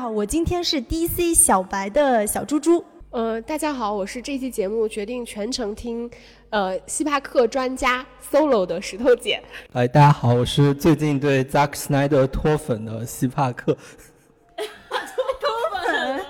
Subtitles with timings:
[0.00, 2.82] 好，我今天是 DC 小白的小猪猪。
[3.10, 6.10] 呃，大家好，我是这期节目决定全程听，
[6.48, 9.42] 呃，希帕克专家 solo 的石头姐。
[9.74, 13.76] 哎，大家好，我是最近对 Zack Snyder 脱粉的希帕克。
[14.56, 15.50] 脱
[15.86, 16.24] 粉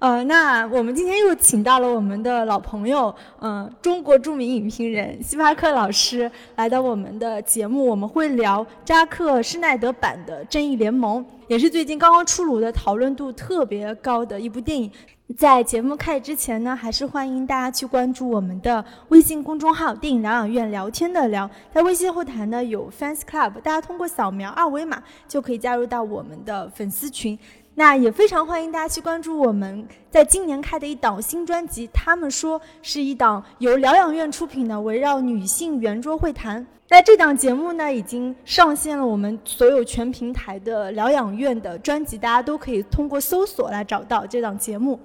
[0.00, 14.90] 呃，那我们今天又请到了我们的老朋友，嗯，中国著名影评人希帕克老师来到我们的节目，我们会聊扎克施奈德版的《正义联盟》，也是最近刚刚出炉的讨论度特别高的一部电影。
[15.36, 27.38] 在节目开始之前呢，还是欢迎大家去关注我们的微信公众号“电影疗养院聊天的聊”，在微信后台呢有 Fans Club，大家通过扫描二维码就可以加入到我们的粉丝群。
[27.76, 36.64] 那也非常欢迎大家去关注我们在今年开的一档新专辑，他们说是一档由疗养院出品的围绕女性圆桌会谈。
[36.94, 45.00] 那这档节目呢，已经上线了我们所有全平台的疗养院的专辑，大家都可以通过搜索来找到这档节目。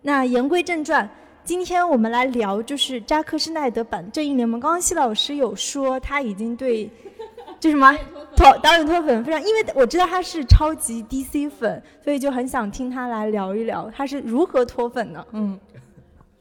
[0.00, 1.06] 那言归正传，
[1.44, 4.58] 今天我们来聊就是扎克施奈德版《正义联盟》。
[4.62, 6.90] 刚刚谢老师有说他已经对。
[7.60, 7.94] 就什么
[8.36, 15.26] 脱导演脱粉非常，因为我知道他是超级 DC 粉，所以就很想听他来聊一聊他是如何脱粉的。
[15.32, 15.58] 嗯，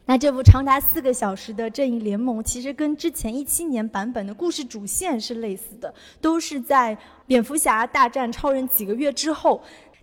[0.06, 9.62] 那这部长达四个小时的《正义联盟》其实跟之前一七年版本的故事主线是类似的，都是在蝙蝠侠大战超人几个月之后，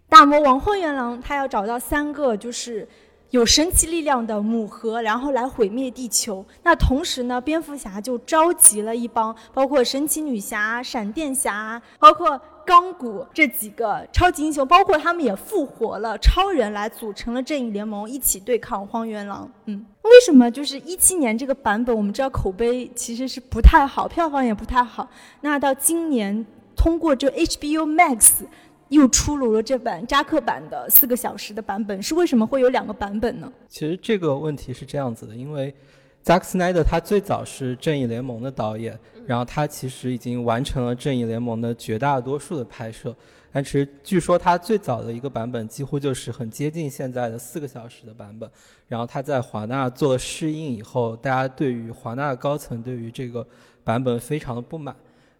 [0.09, 2.89] 大魔王荒原狼他要找到三个就是。
[3.31, 6.45] 有神奇力量的母盒，然后来毁灭地球。
[6.65, 19.51] 那同时呢，蝙蝠侠就召集了一帮，包括神奇女侠、闪电侠，包括钢骨这几个超级英雄，包括他们也复活了超人，来组成了正义联盟，一起对抗荒原狼。
[19.65, 25.11] 嗯，为什么就是一七年这个版本，我们知道口碑其实是不太好，票房也不太好。
[25.41, 28.45] 那到今年通过这 HBO Max。
[28.91, 33.53] 又出炉了这版扎克版的四个小时的版本，是为什么会有两个版本呢？
[33.69, 35.73] 其实这个问题是这样子的，因为
[36.23, 43.15] 扎克斯奈德他最早是正义联盟的导演，然后他其实已经完成了正义联盟的绝大多数的拍摄，
[43.51, 48.51] 但其实据说他最早的一个版本几乎就是很接近现在的四个小时的版本，
[48.87, 53.47] 然后他在华纳做了适应以后，大家对于华纳高层对于这个
[53.83, 54.95] 版本非常的不满，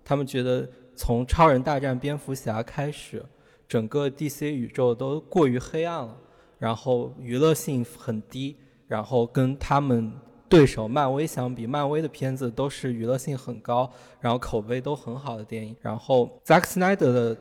[0.05, 3.25] 他们觉得从超人大战蝙蝠侠开始。
[3.69, 6.17] 整个 DC 宇宙都过于黑暗了，
[6.59, 8.57] 然后娱乐性很低，
[8.89, 10.13] 然后跟他们
[10.51, 13.91] 对手漫威相比，漫威的片子都是娱乐性很高，
[14.21, 15.75] 然后口碑都很好的电影。
[15.81, 17.37] 然后 Zack Snyder 的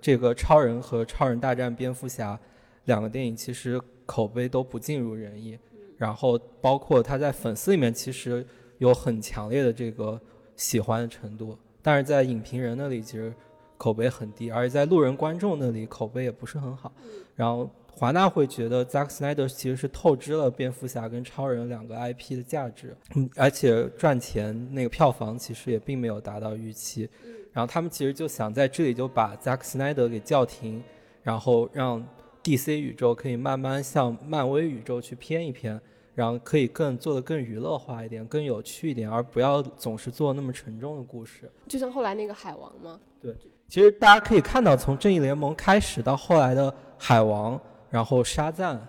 [0.00, 2.40] 这个超人和超人大战蝙蝠侠
[2.86, 5.58] 两个电影其实口碑都不尽如人意，
[5.98, 8.44] 然后包括他在粉丝里面其实
[8.78, 10.20] 有很强烈的这个
[10.56, 13.32] 喜欢的程度，但是在影评人那里其实。
[13.76, 16.90] 口碑很低，而且在路人观众那里口碑也不是很好。
[17.34, 27.08] 然后华纳会觉得 Zack Snyder 其实是透支了蝙蝠侠跟超人两个 IP 的价值，嗯，而且赚钱那个票房其实也并没有达到预期。
[27.52, 30.82] 然后他们其实就想在这里就把 Zack Snyder 给叫停，
[31.22, 32.04] 然后让
[32.42, 35.80] DC 宇宙可以慢慢向漫威宇宙去偏一偏，
[36.16, 41.48] 然后可以更做的更娱乐化一点，更有趣一点，而不要总是做那么沉重的故事。
[41.68, 42.98] 就像后来那个海王吗？
[43.22, 43.32] 对。
[43.66, 47.58] 其实大家可以看到，从正义联盟开始到后来的海王，
[47.94, 48.84] 然后沙赞，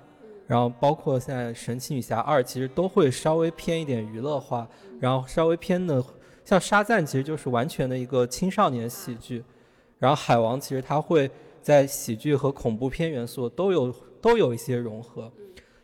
[0.48, 4.68] 然后包括现在神奇女侠二，其实都会稍微偏一点娱乐化，
[5.00, 6.04] 然后稍微偏的，
[6.44, 9.44] 像沙赞其实就是完全的一个青少年喜剧，
[10.00, 11.30] 然后海王其实它会
[11.62, 15.31] 在喜剧和恐怖片元素都有都有一些融合，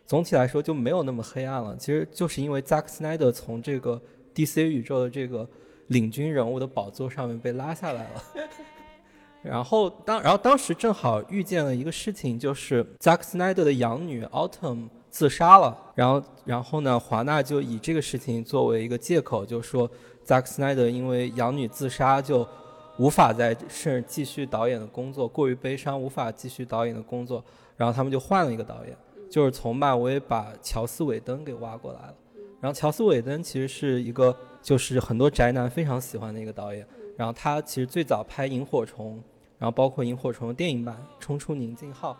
[0.08, 1.78] 总体来说就没有那么黑暗了。
[1.78, 4.02] 其实就是因为 Zack Snyder 从这个
[4.34, 5.48] DC 宇宙的这个
[5.90, 8.24] 领军人物的宝座上面被拉下来了。
[9.44, 15.76] 然后当然后当时正好遇见了一个事情，就是扎克斯奈德的养女 Autumn 自杀了。
[15.96, 19.90] 然后然后呢，华纳就以这个事情作为一个借口，就说
[20.24, 22.48] 扎克斯奈德因为养女自杀就
[22.98, 27.44] 无法再是继续导演的工作，过于悲伤无法继续导演的工作。
[27.76, 28.96] 然后他们就换了一个导演，
[29.28, 32.14] 就是从漫威把乔斯韦登给挖过来了。
[32.60, 36.86] 然后乔斯韦登其实是一个就是很多宅男非常喜欢的一个导演。
[37.18, 39.20] 然后他其实最早拍萤火虫。
[39.62, 42.14] 然后包括萤火虫电影版《冲出宁静号》，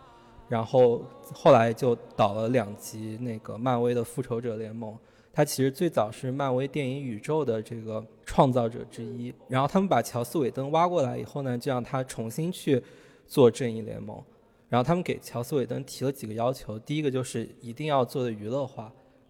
[0.48, 1.02] 然后
[1.34, 4.96] 后来就导了两集那个漫威的复仇者联盟。
[5.32, 9.34] 他其实最早是漫威电影宇宙的这个创造者之一。
[9.48, 12.80] 然后他们把乔斯韦登挖过来以后呢，就让他重新去
[13.26, 14.22] 做正义联盟。
[14.68, 18.84] 然后他们给乔斯韦登提了几个要求：第一个就是一定要做的娱乐化；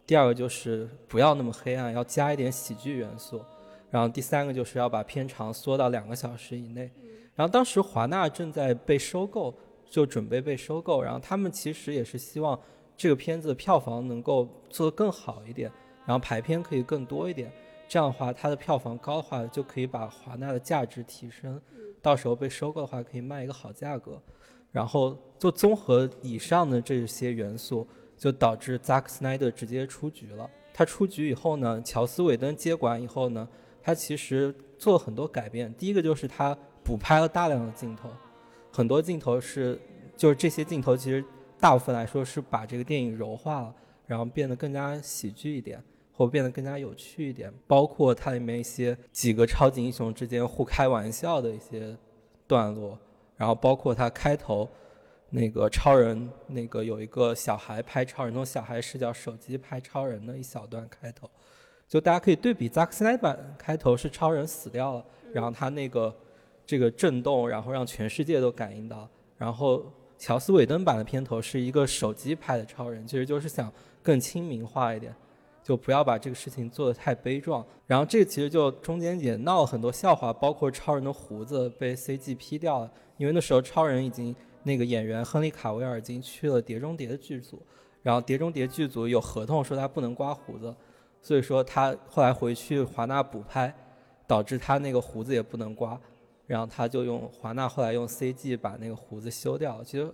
[0.07, 3.39] 第二个就是不要那么黑暗，要加一点喜剧元素；
[3.91, 6.91] 然后第三个就是要把片长缩到两个小时以内。
[7.35, 9.55] 然后当时华纳正在被收购，
[9.89, 11.03] 就准备被收购。
[11.03, 12.59] 然后他们其实也是希望
[12.97, 15.71] 这个片子票房能够做得更好一点，
[16.07, 17.51] 然后排片可以更多一点。
[17.89, 21.61] 这样的话，它的票房高的话，就可以把华纳的价值提升。
[22.01, 24.21] 到时候被收购的话，可以卖一个好价格。
[24.71, 27.87] 然后就综合以上的这些元素，
[28.17, 30.49] 就导致 Zack Snyder 直接出局了。
[30.73, 33.47] 他出局以后呢，乔斯韦登接管以后呢，
[33.83, 35.73] 他其实做了很多改变。
[35.75, 38.11] 第一个就是他补拍了大量的镜头，
[38.71, 39.81] 很多镜头是
[40.17, 41.25] 就是这些镜头其实
[41.59, 43.75] 大部分来说是把这个电影柔化了，
[44.07, 45.83] 然后变得更加喜剧一点。
[46.15, 51.97] 或变得更加有趣一点，包括它里面一些几个超级英雄之间互开玩笑的一些
[52.47, 52.97] 段落，
[53.35, 54.69] 然后包括它开头
[55.31, 61.29] 那个超人那个有一个小孩拍超人，用小孩视角手机拍超人的一小段开头，
[61.89, 66.15] 就大家可以对比扎克斯奈版开头是超人死掉了，然后他那个
[66.67, 69.85] 这个震动，然后让全世界都感应到，然后
[70.19, 73.73] 乔斯韦登版的片头是一个手机拍的超人，其实就是想
[74.03, 75.15] 更亲民化一点。
[75.65, 87.63] 就不要把这个事情做得太悲壮，然后这其实就中间也闹了很多笑话，包括超人的胡子被 CG P 掉了，因为那时候超人已经那个演员亨利卡维尔已经去了碟中谍的剧组，
[88.03, 90.75] 然后碟中谍剧组有合同说他不能刮胡子，
[91.21, 93.73] 所以说他后来回去华纳补拍，
[94.27, 95.97] 导致他那个胡子也不能刮，
[96.53, 99.83] 然后他就用华纳后来用 CG 把那个胡子修掉。
[99.83, 100.07] 其实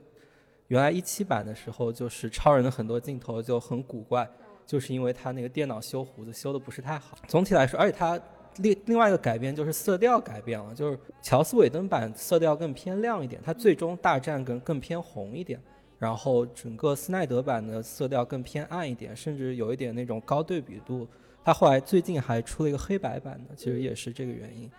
[0.68, 4.28] 原来一七版的时候就是超人的很多镜头就很古怪。
[4.64, 7.16] 就是因为他那个电脑修胡子修的不是太好。
[7.26, 8.20] 总体来说，而且他
[8.58, 15.58] 另另外一个改变就是色调改变了，就是乔斯韦登版色调更偏亮一点，他最终大战更更偏红一点。
[15.98, 21.08] 然后整个斯奈德版的色调更偏暗一点，甚至有一点那种高对比度。
[21.42, 24.70] 他后来最近还出了一个黑白版的，其实也是这个原因。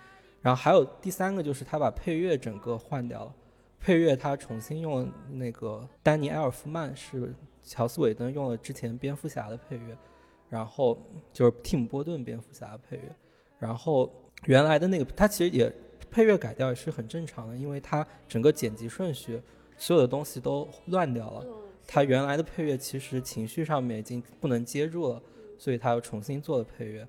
[0.41, 3.33] 然后还有第三个就是他把配乐整个换掉了，
[3.79, 7.33] 配乐他重新用那个丹尼埃尔夫曼是。
[7.61, 9.95] 乔斯韦登用了之前蝙蝠侠的配乐，
[10.49, 10.97] 然后
[11.31, 13.15] 就是蒂姆波顿蝙蝠侠的配乐，
[13.59, 14.11] 然后
[14.45, 15.71] 原来的那个他其实也
[16.09, 19.39] 配乐改掉也是很正常的，因为他整个剪辑顺序
[19.77, 21.45] 所有的东西都乱掉了，
[21.85, 25.21] 他原来的配乐其实情绪上面已经不能接住了，
[25.59, 27.07] 所以他又重新做了配乐，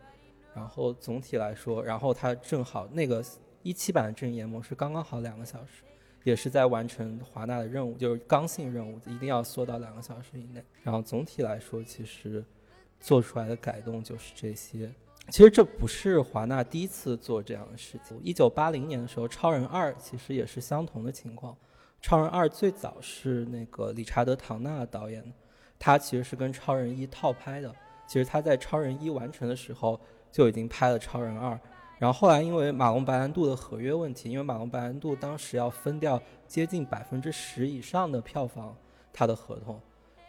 [0.55, 3.25] 然后总体来说，然后他正好那个
[3.63, 5.85] 一七版的正义模式刚刚好两个小时。
[6.23, 10.63] 也是在完成华纳的任务，就是刚性任务，一定要缩到两个小时以内。
[10.83, 12.45] 然后总体来说，其实
[13.01, 14.93] 做出来的改动就是这些。
[15.31, 18.21] 其实这不是华纳第一次做这样的事情。
[18.23, 21.55] 一九八零年的时候，《超人二》其实也是相同的情况。
[22.03, 25.25] 《超人二》最早是那个理查德·唐纳导演，
[25.79, 27.75] 他其实是跟《超人一》套拍的。
[28.07, 29.99] 其实他在《超人一》完成的时候
[30.31, 31.55] 就已经拍了《超人二》。
[31.99, 36.19] 然后后来因为马龙白兰度的合约问题，因为马龙白兰度当时要分掉
[36.49, 38.75] 接近百分之十以上的票房，
[39.13, 39.79] 他的合同，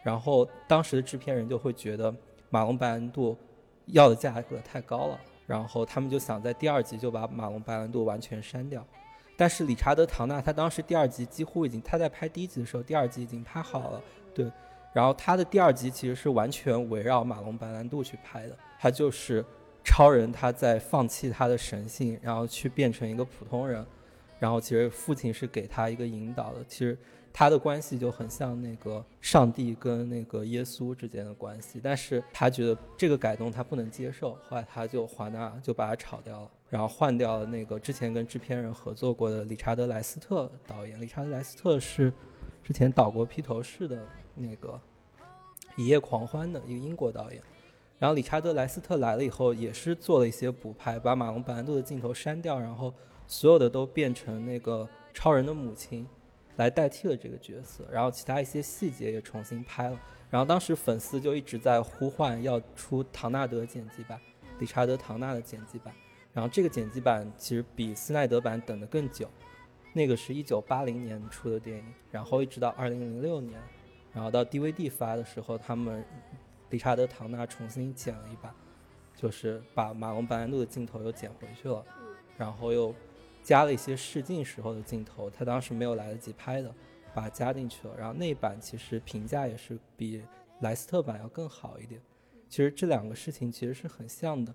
[0.02, 2.14] 然后当时的制片人就会觉得
[2.50, 3.34] 马龙白兰度
[3.86, 8.86] 要的价格太高了，然后他们就想在第二集就把马龙白兰度完全删掉。
[9.34, 14.02] 但是理查德唐纳他当时第二集几乎已经他在拍第一集的时候，第二集已经拍好了，
[14.34, 14.52] 对，
[14.92, 19.42] 然后他的第二集其实是完全围绕马龙白兰度去拍的，他就是。
[19.84, 23.84] 超人他在放弃他的神性，然后去变成一个普通人，
[24.38, 26.64] 然后其实父亲是给他一个引导的。
[26.68, 26.96] 其实
[27.32, 41.00] 他的关系就很像那个上帝跟那个耶稣之间的关系，但是他觉得这个改动他不能接受，后来他就华纳就把他炒掉了，然后换掉了那个之前跟制片人合作过的理查德莱斯特导演。
[41.00, 42.12] 理查德莱斯特是
[42.62, 44.80] 之前导过披头士的那个
[45.76, 47.42] 一夜狂欢的一个英国导演。
[48.02, 52.92] 然后理查德·莱斯特来了以后，也是做了一些补拍，把马龙·白兰度的镜头删掉，然后
[53.28, 56.04] 所有的都变成那个超人的母亲
[56.56, 59.96] 来代替了这个角色，然后其他一些细节也重新拍了。
[60.30, 64.20] 然后当时粉丝就一直在呼唤要出唐纳德剪辑版，
[64.58, 65.94] 理查德·唐纳的剪辑版。
[66.32, 69.28] 然后这个剪辑版其实比斯奈德版等得更久，
[69.92, 73.60] 那个是一九八零年出的电影，然后一直到二零零六年，
[74.12, 76.04] 然后到 DVD 发的时候，他们。
[76.72, 78.52] 理查德·唐纳重新剪了一版，
[79.14, 81.84] 就是把马龙·白兰度的镜头又剪回去了，
[82.36, 82.94] 然后又
[83.42, 86.74] 加了一些试镜时候的镜头，他当时没有来得及拍的，
[87.14, 87.94] 把它加进去了。
[87.98, 90.22] 然后那版其实评价也是比
[90.60, 92.00] 莱斯特版要更好一点。
[92.48, 94.54] 其实这两个事情其实是很像的。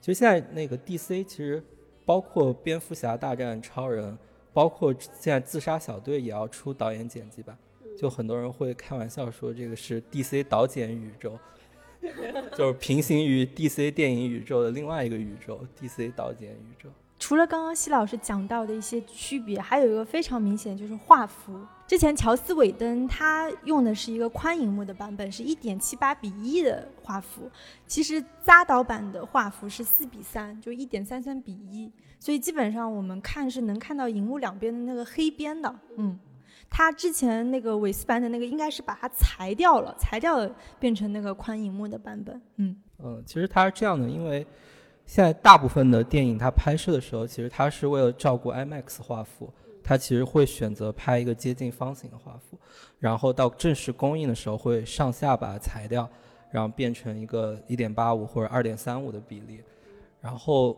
[0.00, 1.62] 其实现在那个 DC 其实
[2.06, 4.16] 包括蝙蝠侠大战超人，
[4.54, 7.58] 包括现在自杀小队也要出导演剪辑版，
[7.98, 11.38] 就很多人会开玩笑说这个是 DC 导剪宇宙。
[12.56, 16.88] 就是平行于 DC 电影宇宙的另外一个宇宙，DC 导剪宇宙。
[17.18, 21.60] 除了刚刚西老师讲到的一些区别，还有一个非常明显就是画幅。
[21.84, 27.50] 之前乔斯韦登他用的是一个宽银幕的版本，是一点七八比一的画幅。
[27.88, 31.90] 其实扎导版的画幅是四比三，就一点三三比一。
[32.20, 35.74] 所以基本上我们看是能看到银幕两边的那个黑边的。
[35.96, 36.16] 嗯，
[36.70, 42.40] 他之前那个韦斯版的那个应该是把它裁掉了，裁掉了变成那个宽银幕的版本。
[42.56, 44.46] 嗯嗯，其实它是这样的，因为。
[45.06, 49.50] 现在大部分的电影，它拍摄的时候，其实它是为了照顾 IMAX 画幅，
[49.82, 52.58] 它其实会选择拍一个接近方形的画幅，
[52.98, 56.06] 然后到正式公映的时候会上下把它裁掉，
[56.50, 59.62] 然后变成一个1.85或者2.35的比例。
[60.20, 60.76] 然后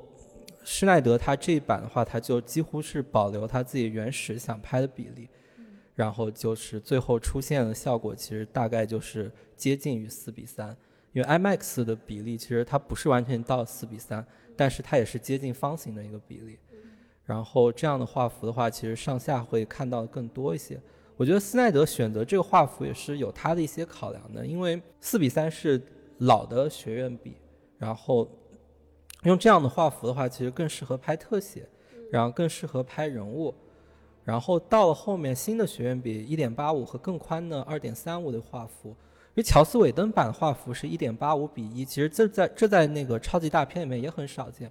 [0.63, 5.29] 施耐德他这一版的话，他就几乎是保留他自己原始想拍的比例，
[6.01, 10.75] 然后就是最后出现的效果，其实大概就是接近于四比三。
[11.13, 14.27] 因为 IMAX 的比例其实它不是完全到四比三，
[14.57, 16.59] 但是它也是接近方形的一个比例。
[17.27, 20.81] 然后这样的画幅的话，其实上下会看到更多一些。
[21.19, 25.79] 我觉得斯奈德选择这个画幅也是有他的一些考量的，因为四比三是
[26.21, 27.37] 老的学院比，
[27.77, 28.27] 然后
[29.25, 31.69] 用这样的画幅的话，其实更适合拍特写，
[32.11, 33.55] 然后更适合拍人物。
[34.31, 38.91] 然后到了后面新的学院比一点八五和更宽的二点三五的画幅。
[38.91, 44.71] 因为乔斯韦登版的画幅是一点八五比一，其实这在这在那个超级大片里面也很少见。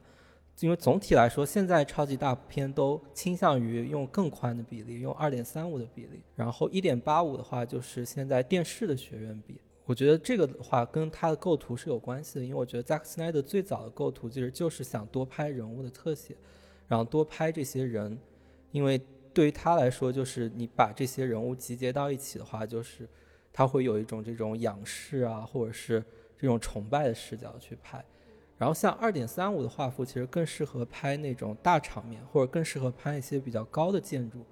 [0.62, 6.22] 因为总体来说，现在超级大片都倾向于用更宽的比例，用二点三五的比例。
[6.38, 9.60] 然后一点八五的话，就是现在电视的学院比。
[9.86, 16.34] 我觉得这个的话跟它的构图是有关系的，因为我觉得扎克斯奈德最早的构图其实就是想多拍人物的特写，
[16.88, 18.18] 然后多拍这些人，
[18.72, 19.02] 因为
[19.34, 23.08] 对于他来说，就是你把这些人物集结到一起的话，就是。
[23.52, 26.02] 他会有一种这种仰视啊，或者是
[26.38, 28.02] 这种崇拜的视角去拍。
[28.60, 34.46] 然后像二点三五的画幅，其实更适合拍那种大场面，或者更适合拍一些比较高的建筑。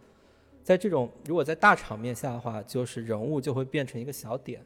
[0.63, 4.65] 在这种如果在大场面下的话，就是人物就会变成一个小点，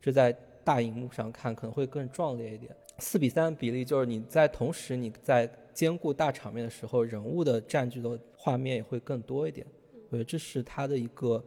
[0.00, 0.32] 这在
[0.64, 2.74] 大荧幕上看可能会更壮烈一点。
[2.98, 9.66] 四比三的比例就是你在同时你在兼顾大场面的时候，人物的占据的画面也会更多一点。
[10.08, 11.42] 我觉得这是他的一个。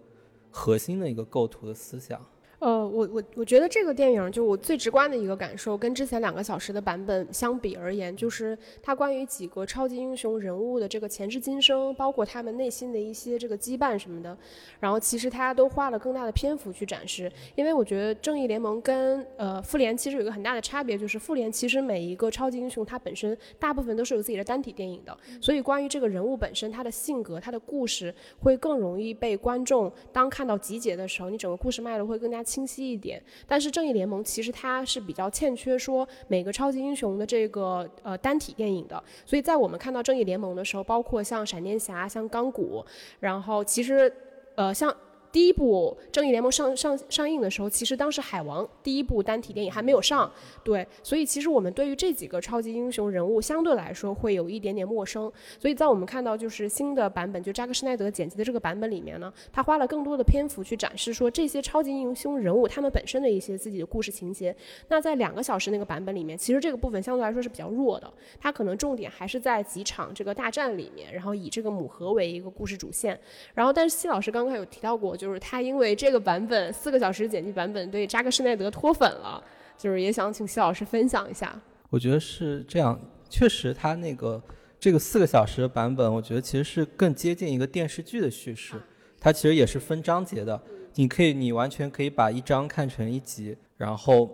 [0.58, 2.26] 核心的一个构图的思想。
[2.60, 14.36] 呃，我我我觉得这个电影就我最直观的一个感受，跟之前两个小时的版本相比而言，就是它关于几个超级英雄人物的这个前世今生，包括他们内心的一些这个羁绊什么的，
[14.80, 17.30] 然后其实大家都花了更大的篇幅去展示。
[17.56, 32.45] 因为我觉得正义联盟跟呃复联其实有一个很大的差别，就是复联其实每一个超级英雄他本身大部分都是有自己的单体电影的，所以关于这个人物本身他的性格、他的故事会更容易被观众当看到集结的时候，你整个故事脉络会更加。
[32.46, 42.86] 清晰一点，但是正义联盟其实它是比较欠缺说每个超级英雄的这个呃单体电影的，所以在我们看到正义联盟的时候，包括像闪电侠、像钢骨，
[43.20, 44.14] 然后其实
[44.56, 44.96] 呃像。
[45.36, 50.32] 第一部《正义联盟》上上上映的时候，其实当时海王第一部单体电影还没有上，
[50.64, 55.30] 对，所以其实我们对于这几个超级英雄人物相对来说会有一点点陌生。
[55.60, 64.56] 所以在我们看到就是新的版本，就扎克施奈德剪辑的这个版本里面呢，他花了更多的篇幅去展示说这些超级英雄人物他们本身的一些自己的故事情节。
[64.88, 73.20] 那在两个小时那个版本里面，其实这个部分相对来说是比较弱的，它可能重点还是在几场这个大战里面，然后以这个母盒为一个故事主线。
[73.54, 75.25] 然后，但是谢老师刚刚有提到过，就。
[75.26, 79.44] 就是他因为这个版本四个小时剪辑版本对扎克施耐德脱粉了，
[79.76, 81.60] 就是也想请徐老师分享一下。
[81.90, 82.96] 我觉得是这样，
[83.28, 84.40] 确实他那个
[84.80, 88.80] 这个四个小时的版本，我觉得其实是更接近一个电视剧的叙事。
[89.20, 90.62] 它其实也是分章节的，
[90.94, 93.58] 你可以你完全可以把一章看成一集。
[93.78, 94.32] 然后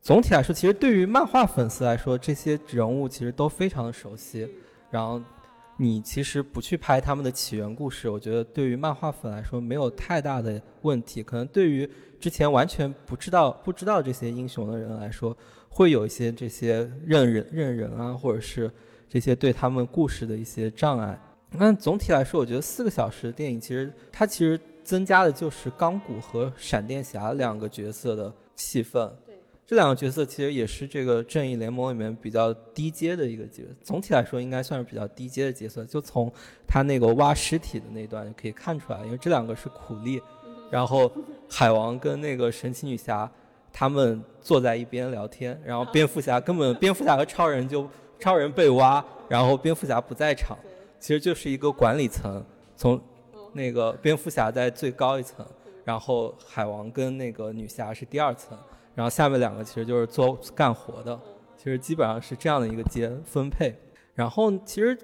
[0.00, 4.48] 总体来说，其实对于漫画粉丝来说，这些人物其实都非常的熟悉。
[4.88, 5.20] 然后。
[5.80, 11.22] 你其实不去拍他们的起源故事，我觉得对于漫画粉来说没有太大的问题。
[11.22, 15.36] 可能对于之前完全不知道不知道这些英雄的人来说，
[15.68, 18.68] 会有一些这些认人认人啊，或者是
[19.08, 21.16] 这些对他们故事的一些障碍。
[21.52, 29.08] 那总体来说，我觉得四个小时的电影其实它其实增加的就是钢骨和闪电侠两个角色的戏份。
[29.68, 35.84] 这两个角色其实也是这个正义联盟里面比较低阶的一个角色，总体来说应该算是比较低阶的角色。
[35.84, 36.32] 就从
[36.66, 40.22] 他那个挖尸体的那段就可以看出来，因为这两个是苦力，
[40.70, 41.12] 然后
[41.50, 43.30] 海王跟那个神奇女侠
[43.70, 47.86] 他们坐在一边聊天，然后蝙蝠侠根本蝙蝠侠和超人就
[48.18, 50.56] 超人被挖，然后蝙蝠侠不在场，
[50.98, 52.42] 其实就是一个管理层，
[52.74, 52.98] 从
[53.52, 55.46] 那个蝙蝠侠在最高一层，
[55.84, 58.56] 然后海王跟那个女侠是第二层。
[58.98, 61.16] 然后下面两个其实就是做干活的，
[61.56, 63.72] 其实基本上是这样的一个阶分配。
[64.12, 64.98] 然后其实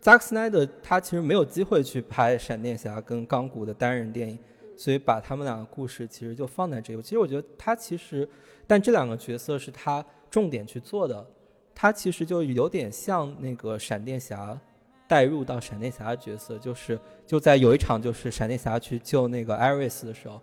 [0.00, 4.36] 扎克斯奈德他其实没有机会去拍闪电侠跟钢骨的单人电影，
[4.76, 7.00] 所以把他们两个故事其实就放在这里。
[7.00, 8.28] 其实我觉得他其实，
[8.66, 11.24] 但这两个角色是他重点去做的，
[11.72, 14.60] 他其实就有点像那个闪电侠
[15.06, 20.40] 带入到闪电侠的角色，就是就在有一场就是闪电侠去救那个艾瑞斯的时候。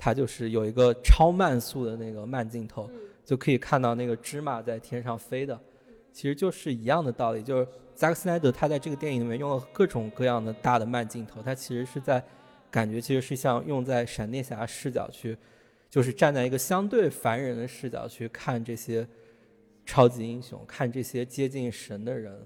[0.00, 2.88] 它就是有一个超慢速的那个慢镜头，
[3.24, 5.60] 就可以看到那个芝麻在天上飞的，
[6.12, 7.42] 其实就是一样的道理。
[7.42, 12.24] 就是扎克斯奈德他在这个电影里面用了各种各样的大的慢镜头，他其实是在
[12.70, 15.36] 感觉其实是像用在闪电侠视角去，
[15.90, 19.04] 就是站在一个相对凡人的视角去看这些
[19.84, 22.40] 超级英雄，看这些接近神的人。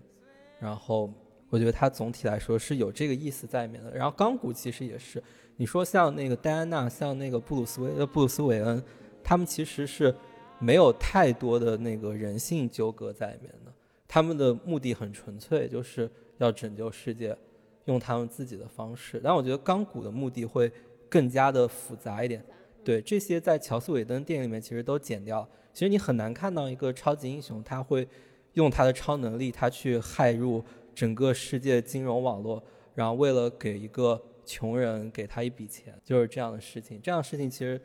[0.58, 1.12] 然后
[1.50, 3.94] 我觉得他总体来说是有这个意思在里面的。
[3.94, 5.22] 然后钢骨其实也是。
[5.62, 8.82] 你说像那个戴安娜，像那个布鲁斯韦呃布鲁斯韦恩，
[9.22, 10.12] 他们其实是
[10.58, 13.72] 没有太多的那个人性纠葛在里面的，
[14.08, 17.38] 他们的目的很纯粹，就是要拯救世界，
[17.84, 19.20] 用他们自己的方式。
[19.22, 20.68] 但我觉得钢骨的目的会
[21.08, 22.44] 更加的复杂一点。
[22.82, 25.48] 对这些在乔斯韦登电影里面其实都剪掉。
[25.72, 28.08] 其实你很难看到一个超级英雄他会
[28.54, 32.60] 用他的超能力，他去害入整个世界金融网络，
[32.96, 34.20] 然后为了给一个。
[34.52, 37.00] 穷人给他一笔钱，就是这样的事情。
[37.02, 37.80] 这样的事情其实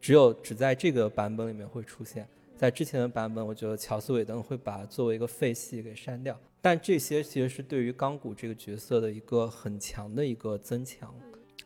[0.00, 6.38] 只有只在这个版本里面会出现，在之前的版本，我觉得乔斯韦登会把作为一个废戏给删掉。
[6.60, 11.12] 但这些其实是对于钢骨这个角色的一个很强的一个增强。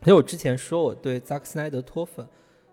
[0.05, 2.27] 因为我之前说我对扎克斯奈德脱粉，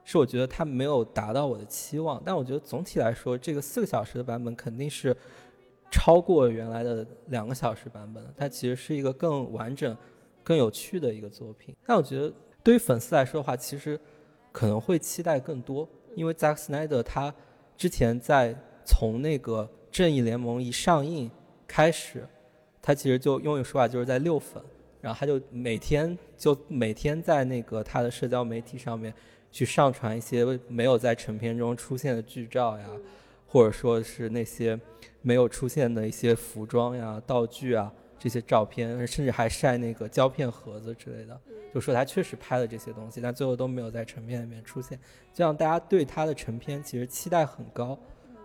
[0.04, 2.22] 是我觉得他没有达到我的期望。
[2.24, 5.14] 但我觉得总体来说，这个四个小时的版本肯定是
[5.90, 8.24] 超过原来的两个小时版本。
[8.38, 9.94] 它其实是一个更完整。
[10.44, 13.98] 更有趣的一个作品，但我觉得对于粉丝来说的话，其实
[14.52, 17.34] 可能会期待更多，因为扎克斯奈德他
[17.76, 18.54] 之前在
[18.84, 21.30] 从那个正义联盟一上映
[21.66, 22.28] 开始，
[22.82, 24.62] 他其实就用一个说法就是在溜粉，
[25.00, 29.12] 然后他就每天就每天在那个他的社交媒体上面
[29.50, 32.86] 去上传一些没有在成片中出现的剧照呀，
[33.46, 34.78] 或者说是那些
[35.22, 37.90] 没有出现的一些服装呀、道具啊。
[38.24, 41.38] 这些照片，甚至还晒那个胶片盒子之类的，
[41.74, 44.98] 就说他确实拍了这些东西，但最后都没有在成片里面出现，
[45.34, 47.98] 这样大家对他的成片其实期待很高，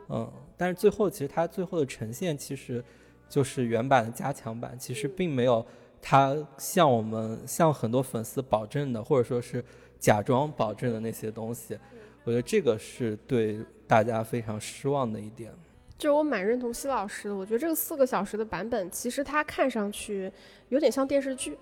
[0.10, 2.84] 嗯，但是最后其实他最后的呈现其实
[3.30, 5.66] 就是原版的加强版，其实并没有
[6.02, 9.64] 他向我们向很多粉丝保证的，或者说是
[9.98, 11.80] 假装保证的那些东西，
[12.26, 15.54] 我觉得这个是对大家非常失望的一点。
[16.00, 20.32] 就我蛮认同西老师的，我觉得这个四个小时的版本，其实它看上去
[20.70, 21.58] 有点像电视剧，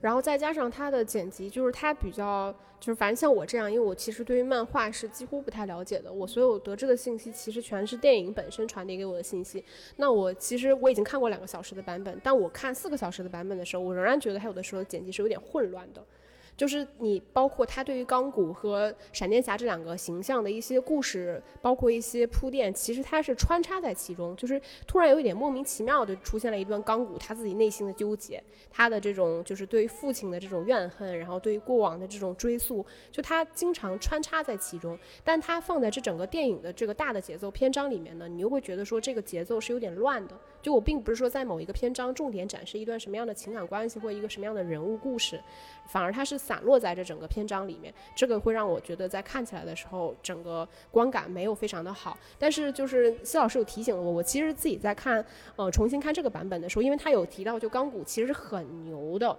[0.00, 2.50] 然后再加上它的剪辑，就是它比较，
[2.80, 9.62] 就是反正像我这样，因为我其实对于漫画是几乎不太了解的，我所有得知的信息其实全是电影本身传递给我的信息。
[9.96, 16.02] 那我其实我已经看过两个小时的版本，但我看四个小时的版本的时候，我仍然觉得它有的时候剪辑是有点混乱的。
[16.56, 24.36] 就是你包括他对于钢骨和闪电侠这两个形象的一些故事，包括一些铺垫，其实它是穿插在其中。
[24.36, 34.98] 就是突然有一点莫名其妙的出现了一段钢骨他自己内心的纠结，他的这种就是对父亲的这种怨恨，然后对于过往的这种追溯，就他经常穿插在其中。
[35.24, 40.38] 但他放在这整个电影的这个大的节奏篇章里面呢，你又会觉得说这个节奏是有点乱的。
[40.60, 45.40] 就我并不是说在某一个篇章重点展示一段什么样的情感关系或一个什么样的人物故事，
[45.86, 52.16] 反而它是散落在这整个篇章里面，这个会让我觉得在看起来的时候整个观感没有非常的好。
[52.38, 55.24] 但是就是谢老师有提醒我，我其实自己在看
[55.56, 59.36] 呃重新看这个版本的时候，因为他有提到就钢骨其实很牛的。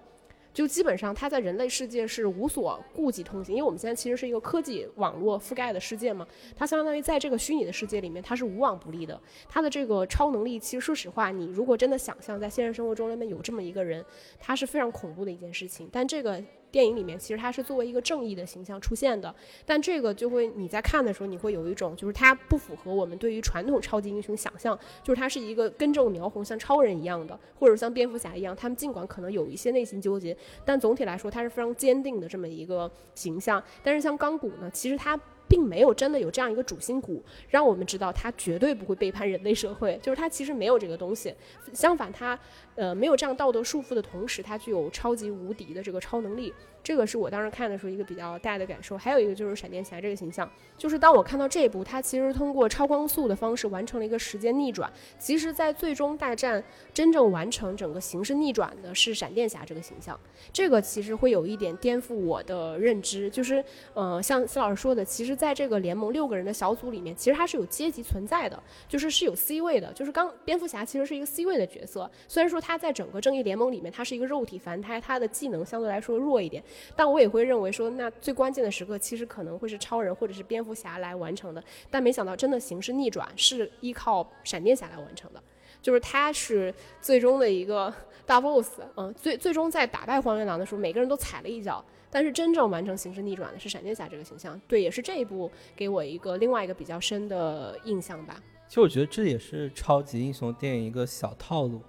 [0.54, 9.20] 就基本上，它在人类世界是无所顾忌通行，因为我们现在其实是一个科技网络覆盖的世界嘛，它相当于在这个虚拟的世界里面，它是无往不利的。
[9.50, 14.06] 它的这个超能力，其实说实话，你如果真的想象在现实生活中里面有这么一个人，
[14.39, 15.89] 他是非常恐怖的一件事情。
[15.92, 16.44] 但这个。
[16.74, 19.34] 电影里面其实他是作为一个正义的形象出现的，
[19.64, 33.64] 但这个就会你在看的时候，你会有一种就是他不符合我们对于传统超级英雄想象，就是他是一个根正苗红像超人一样的，或者像蝙蝠侠一样，他们尽管可能有一些内心纠结，但总体来说他是非常坚定的这么一个形象。
[33.84, 35.20] 但是像钢骨呢，其实他。
[35.46, 41.32] 并没有真的有这样一个主心骨，让我们知道他绝对不会背叛人类社会，就是他其实没有这个东西。
[41.74, 42.40] 相反，他
[42.76, 46.54] 呃没有这样道德束缚的同时，他具有超级无敌的这个超能力。
[46.84, 48.98] 这个是我当时看的时候一个比较大的感受。
[48.98, 54.92] 还有一个就是闪电侠这个形象，就是当我看到这一部，他其实通过超光速的方式完成了一个时间逆转。
[55.18, 56.62] 其实，在最终大战
[56.94, 60.20] 真正完成整个形势逆转的是闪电侠这个形象。
[60.52, 69.94] 这个其实会有一点颠覆我的认知，就是呃，像司老师说的，其实在这个联盟六个人的小组里面，其实它是有阶级存在的，就是是有 C 位的。
[69.94, 76.63] 就是刚蝙蝠侠其实是一个 C 位的角色，虽然说他在整个正义联盟里面，他是一个肉体凡胎，他的技能相对来说弱一点。
[76.95, 81.62] 但我也会认为说，那最关键的时刻其实可能会是超人或者是蝙蝠侠来完成的。
[81.91, 85.43] 但没想到，真的形势逆转是依靠闪电侠来完成的，
[85.82, 87.93] 就是他是最终的一个
[88.26, 88.80] 大 boss。
[88.95, 91.84] 嗯，最最终在打败荒原狼的时候，每个人都踩了一脚。
[92.10, 94.60] 但是真正完成形势逆转的是闪电侠这个形象。
[94.67, 98.36] 对，也是这一部给我一个另外一个比较深的印象吧。
[98.67, 101.82] 其实我觉得这也是超级英雄电影一个小套路，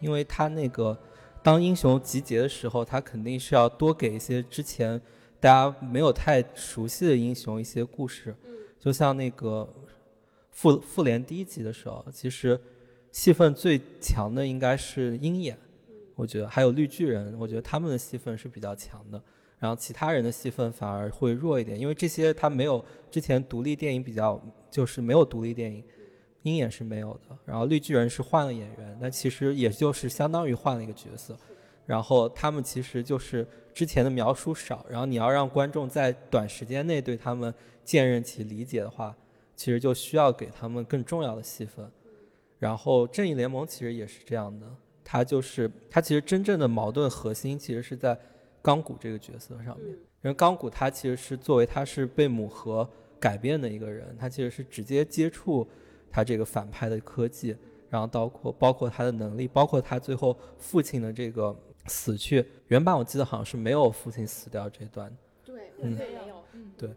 [0.00, 0.98] 因为他那个。
[1.42, 5.00] 当英雄集结的时候，他肯定是要多给一些之前
[5.40, 8.36] 大家没有太熟悉的英雄一些故事。
[8.78, 9.66] 就像那个
[10.50, 12.60] 复复联第一集的时候，其实
[13.10, 15.56] 戏份最强的应该是鹰眼，
[16.14, 19.18] 我觉得还有绿巨人，我觉得他们的戏份是比较强的。
[19.58, 24.38] 然后其他人的戏份反而会弱一点，因为这些他没有之前独立电影比较，
[24.70, 25.82] 就是没有独立电影。
[26.42, 31.36] 鹰眼是没有的，然后绿巨人是换了演员，那其实也就是相当于换了一个角色，
[31.84, 37.52] 然后他们其实就是之前的描述少，然后你要让观众在短时间内对他们
[37.84, 39.14] 建认起理解的话，
[39.54, 41.90] 其实就需要给他们更重要的戏份。
[42.58, 44.66] 然后正义联盟其实也是这样的，
[45.04, 48.18] 他就是他其实真正的矛盾核心其实是在
[48.62, 55.68] 钢骨这个角色上面，因为钢骨他其实是作为他是被母核改变的一个人，他其实是直接接触。
[56.10, 57.56] 他这个反派的科技，
[57.88, 61.54] 然后包括包括他的能力，包括他最后父亲的这个
[61.86, 62.44] 死去。
[62.68, 65.14] 原版我记得好像是没有父亲死掉这段。
[65.44, 66.90] 对，嗯，没有，嗯，对。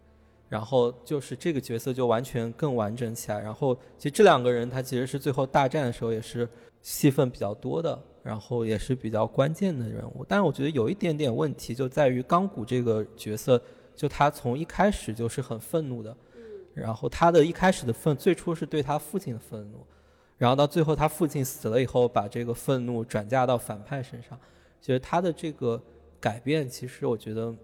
[0.48, 3.40] 然后就是这个角色就完全更完整起来。
[3.40, 6.48] 然后其实这两个人他其实是最后大战的时候也是
[6.80, 10.24] 戏份比较多的，然后也是比较关键的人物。
[10.28, 13.60] 但是我觉得有一点点问题就在于钢骨这个角色，
[13.96, 16.16] 就他从一开始就是很愤怒的。
[16.74, 19.86] 然后他的一开始的愤，最初是对他父亲的愤怒，
[20.36, 24.36] 然后到最后他父亲死了以后，把这个愤怒转嫁到反派身上。
[24.80, 25.80] 其实他的这个
[26.20, 27.54] 改变，其实我觉得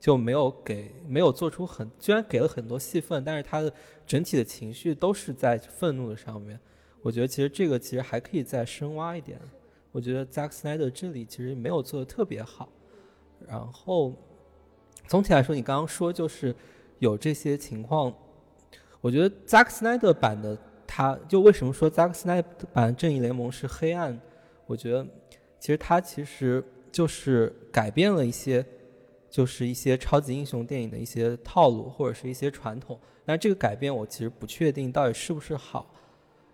[0.00, 3.72] 就没有给，没有做出很，虽然给了很多戏份，但是他的
[4.04, 6.58] 整体的情绪都是在愤怒的上面。
[7.02, 9.40] 我觉得其实这个其实还可以再深挖一点。
[9.92, 12.68] 我觉得 Zack Snyder 这里其实没有做的特别好。
[13.46, 14.12] 然后
[15.06, 16.52] 总体来说，你刚刚说就是
[16.98, 18.12] 有这些情况。
[19.00, 24.20] 我觉得扎克斯奈德版的他，就为什么说扎克斯奈德版正义联盟是黑暗？
[24.66, 25.06] 我觉得
[25.58, 28.64] 其实他其实就是改变了一些，
[29.30, 32.98] 就是一些超级英雄电影的一些套路或者是一些传统。
[33.24, 35.94] 但这个改变我其实不确定到底是不是好。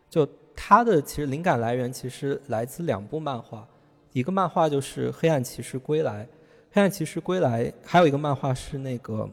[0.08, 3.66] 就他的其实灵感来源其实来自两部漫画，
[4.12, 6.24] 一个漫画就是《黑暗骑士归来》，
[6.70, 9.14] 《黑暗骑士归来》还有一个漫画是那个《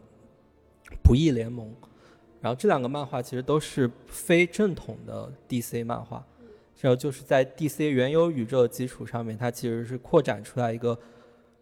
[1.03, 1.67] 不义联盟》。
[2.43, 6.21] 然后这两个漫画其实都是非正统的 DC 漫画，
[6.81, 10.99] 然后就是在 DC 原有宇宙的基础上面，它其实是扩展出来一个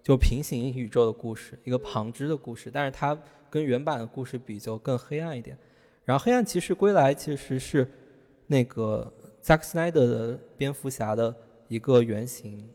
[0.02, 2.72] 就平行宇宙的故事，一个旁支的故事。
[2.74, 3.16] 但是它
[3.48, 5.56] 跟原版的故事比就更黑暗一点。
[6.04, 7.88] 然后《黑暗骑士归来》其实是
[8.48, 9.14] 那个
[9.44, 11.36] Zack Snyder 的蝙蝠侠的
[11.68, 12.68] 一个原型，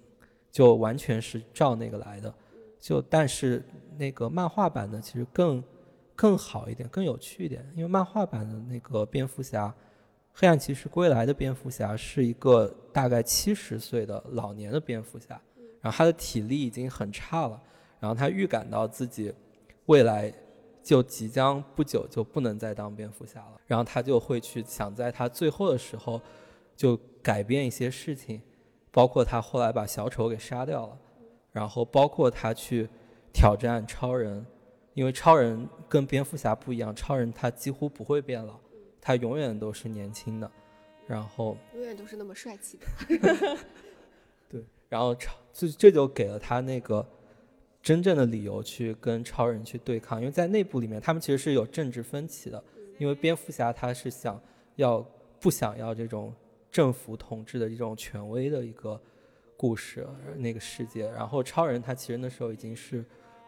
[0.53, 2.33] 就完全是照那个来的。
[2.79, 3.65] 就但是
[3.99, 5.61] 那个漫画版的其实更。
[6.17, 9.69] 更好一点，更有趣一点，因为漫画版的那个蝙蝠侠，
[10.33, 15.39] 《黑暗骑士归来》的蝙蝠侠是一个大概七十岁的老年的蝙蝠侠，
[15.83, 17.63] 然后他的体力已经很差了，
[18.01, 19.31] 然后他预感到自己
[19.85, 20.33] 未来
[20.83, 26.19] 就即将不久就不能再当蝙蝠侠了，然后他就会去想在他最后的时候
[26.75, 28.41] 就改变一些事情，
[28.91, 30.99] 包括他后来把小丑给杀掉了，
[31.53, 32.89] 然后包括他去
[33.35, 34.45] 挑战超人。
[34.97, 38.59] 因为超人跟蝙蝠侠不一样，超人他几乎不会变老，
[38.99, 40.51] 他永远都是年轻的，
[41.07, 43.59] 然后永远都是那么帅气的。
[44.49, 47.07] 对，然后超这这就给了他那个
[47.83, 52.65] 真正的理由去跟超人去对抗，因为在内部里面他们其实是有政治分歧的，
[52.97, 54.41] 因为蝙蝠侠他是想
[54.77, 55.07] 要
[55.39, 56.33] 不想要这种
[56.73, 58.99] 政府统治的这种权威的一个
[59.59, 63.05] 故事那个世界，然后超人他其实那时候已经是。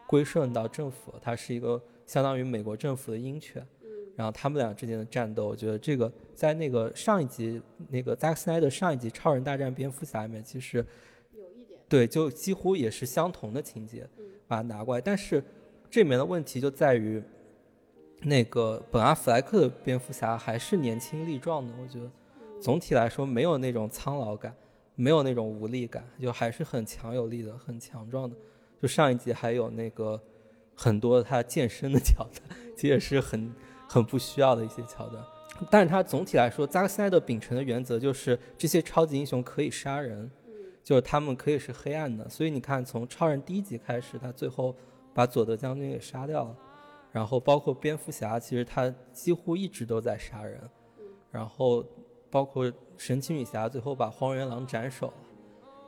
[0.09, 3.63] 归顺到政府，它是一个相当于美国政府的鹰犬，
[4.15, 10.83] 然后他们俩之间的战斗，我觉得这个在那个上一集那个 Zack Snyder 上一集《超人大战蝙蝠侠》里面，其实
[11.31, 14.09] 有一点对，就几乎也是相同的情节，
[14.47, 15.01] 把它拿过来。
[15.01, 15.43] 但是
[15.91, 17.21] 这里面的问题就在于，
[18.23, 22.09] 那个本阿弗莱克的蝙蝠侠还是年轻力壮的，我觉得
[22.59, 24.55] 总体来说没有那种苍老感，
[24.95, 28.35] 没有那种无力感，就还是很强有力的，很强壮的。
[28.81, 30.21] 就上一集还有那个
[30.75, 33.53] 很多他健身的 桥段，其实也是很
[33.87, 35.23] 很不需要的一些桥段。
[35.69, 40.31] 但是他总体来说，扎克斯奈德秉承的原则就是这些超级英雄可以杀人，
[40.81, 42.29] 就是他们可以是黑暗的。
[42.29, 44.73] 所以你看，从超人第一集开始，他最后
[45.13, 46.55] 把佐德将军给杀掉了，
[47.11, 50.61] 然后包括蝙蝠侠，其实他几乎一直都在杀人，
[51.29, 51.83] 然后
[52.29, 55.11] 包括神奇女侠最后把荒原狼斩首。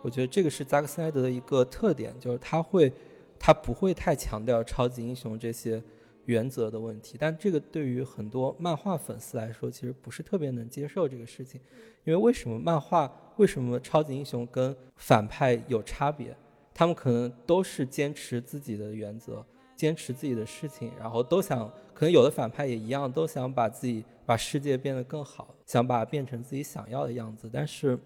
[0.02, 2.92] 我觉得这个是扎克斯奈德的一个特点，就是他会，
[3.40, 5.82] 他不会太强调超级英雄这些。
[6.26, 11.60] 原则的问题，但这个对于很多漫画粉丝来说，其实不是特别能接受这个事情，
[12.04, 16.34] 因为为什么漫画为什么超级英雄跟反派有差别？
[16.76, 19.44] 他们可能都是坚持自己的原则，
[19.76, 27.98] 坚持自己的事情，然后都想，可能有的反派也一样，都想把自己把世界变得更好，想把变成自己想要的样子，但是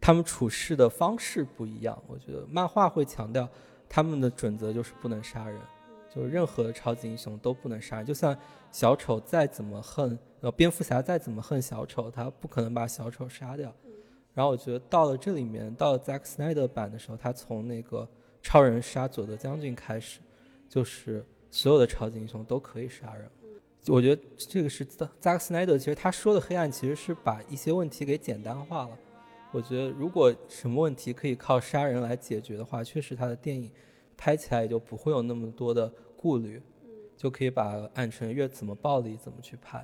[0.00, 2.00] 他们处事的方式不一样。
[2.06, 3.48] 我觉得漫画会强调
[3.88, 5.60] 他们的准则就是不能杀人。
[6.12, 8.36] 就任何超级英雄都不能杀人，就算
[8.72, 13.72] 小丑再怎么恨，呃，蝙蝠侠再怎么恨小丑，他不可能把小丑杀掉。
[14.34, 18.08] 然后我觉得到了这里面，到了 Zack Snyder 版的时候，他从那个
[18.42, 20.18] 超人杀佐德将军开始，
[20.68, 23.30] 就是所有的超级英雄都可以杀人。
[23.86, 28.98] 我觉得这个是 Zack Snyder，其实他说的黑暗其实是把一些问题给简单化了。
[29.52, 33.70] 我觉得如果什么问题可以靠杀人来解决的话，确实他的电影。
[34.22, 36.60] 拍起来也就不会有那么多的顾虑，
[37.16, 39.82] 就可以把暗沉越怎么暴力怎么去拍。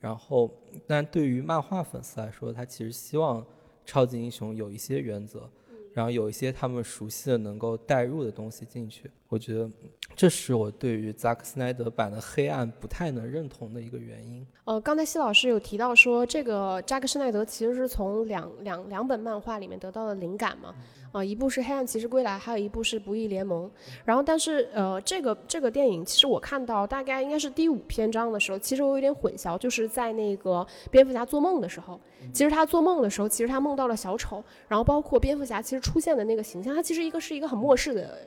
[0.00, 0.50] 然后，
[0.86, 3.44] 但对于漫画粉丝来说，他其实希望
[3.84, 5.50] 超级英雄有一些原则，
[5.98, 9.10] 然后有一些他们熟悉的能够代入的东西进去。
[9.26, 9.68] 我觉得
[10.14, 14.46] 这是我对于扎克斯奈德版的黑暗不太能认同的一个原因。
[14.64, 20.72] 呃，刚才西老师有提到说，这个扎克施奈德其实是从两两两本漫画里面得到的灵感嘛。
[21.10, 23.66] 啊，一部是《黑暗骑士归来》，还有一部是《不义联盟》。
[24.04, 31.98] 然后，但是呃，这个这个电影，其实我看到大概应该是第五篇章的时候，其实我有点混淆，就是在那个蝙蝠侠做梦的时候，
[32.32, 38.18] 其实他做梦的时候，其实他梦到了小丑，然后包括蝙蝠侠其实出现的那个形象，他其实一个是一个很末世的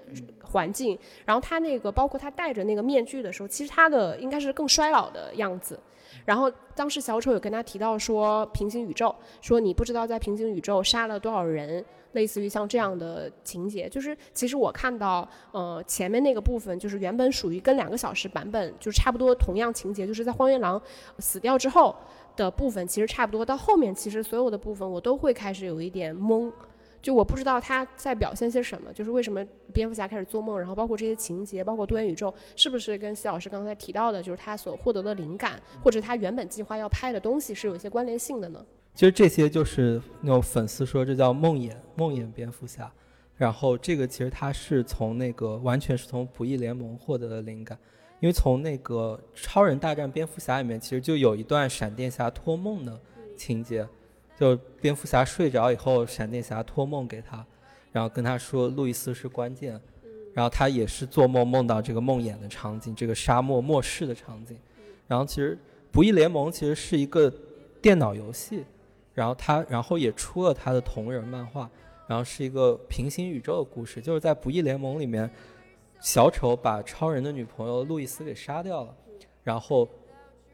[0.43, 5.79] 环境，然后他那个包括他戴着那个面具的时候，其实他的应该是更衰老的样子。
[6.25, 11.85] 然后当时小丑有跟他提到说平行宇宙，说你不知道在平行宇宙杀了多少人。
[12.13, 20.81] 类似于像这样的情节，就是其实我看到，呃，前面那个部分就是原本属于跟两个小时版本就是差不多同样情节，就是在荒原狼
[21.19, 21.95] 死掉之后
[22.35, 23.45] 的部分，其实差不多。
[23.45, 26.51] 到后面其实所有的部分我都会开始有一点懵，
[27.01, 38.65] 就我不知道他在表现些什么，就是为什么蝙蝠侠开始做梦，然后包括这些情节，包括多元宇宙，是不是跟谢老师刚才提到的，就是他所获得的灵感，或者他原本计划要拍的东西是有一些关联性的呢？
[38.93, 42.91] 其实这些就是那种粉丝说这叫梦魇梦魇蝙蝠侠，
[43.37, 47.77] 然后这个其实他是从那个完全是从不义联盟获得的灵感，
[48.19, 52.99] 因为从那个超人大战蝙蝠侠里面其实就有一段闪电侠托梦的
[53.37, 53.87] 情节，
[54.37, 57.43] 就蝙蝠侠睡着以后，闪电侠托梦给他，
[57.93, 59.79] 然后跟他说路易斯是关键，
[60.33, 64.57] 然后他也是做梦梦到这个梦魇的场景，这个沙漠末世的场景，
[65.07, 65.57] 然后其实
[65.91, 67.33] 不义联盟其实是一个
[67.81, 68.65] 电脑游戏。
[69.13, 71.69] 然后他，然后也出了他的同人漫画，
[72.07, 75.29] 然后是一个平行宇宙的故事，就是在不义联盟里面，
[75.99, 78.95] 小丑把超人的女朋友路易斯给杀掉了，
[79.43, 79.87] 然后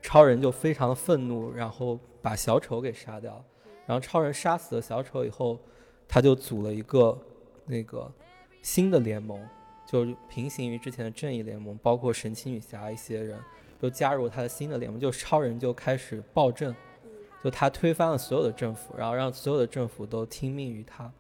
[0.02, 3.46] 超人就非常愤怒，然后把小丑给杀掉了，
[3.86, 5.60] 然后超人杀死了小丑以后，
[6.08, 7.18] 他就组了一个
[7.66, 8.12] 那个
[8.62, 9.40] 新的联盟，
[9.86, 13.40] 就平行于之前的正义联盟，包括神奇女侠一些人
[13.80, 16.76] 都加入他的新的联盟，就超人就开始暴政。
[17.44, 21.12] 就他推翻了所有的政府，然后让所有的政府都听命于他，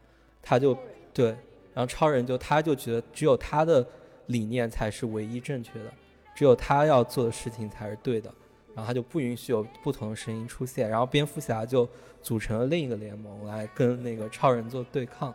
[0.41, 0.77] 他就
[1.13, 1.27] 对，
[1.73, 3.85] 然后超人就他就觉得只有他的
[4.25, 5.93] 理念才是唯一正确的，
[6.35, 8.33] 只有他要做的事情才是对的，
[8.73, 11.87] 然后他就不允许有不同的声音出现，然后蝙蝠侠就
[12.21, 15.33] 组成了另一个联盟来跟那个超人做对抗，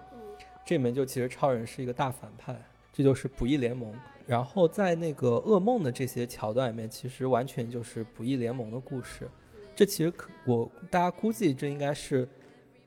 [0.66, 2.60] 这里面就其实超人是一个大反派，
[2.92, 3.94] 这就是不义联盟，
[4.26, 9.28] 然后在那个噩梦的这些桥段里面，其实完全就是不义联盟的故事。
[9.74, 12.28] 这其实可我大家估计这应该是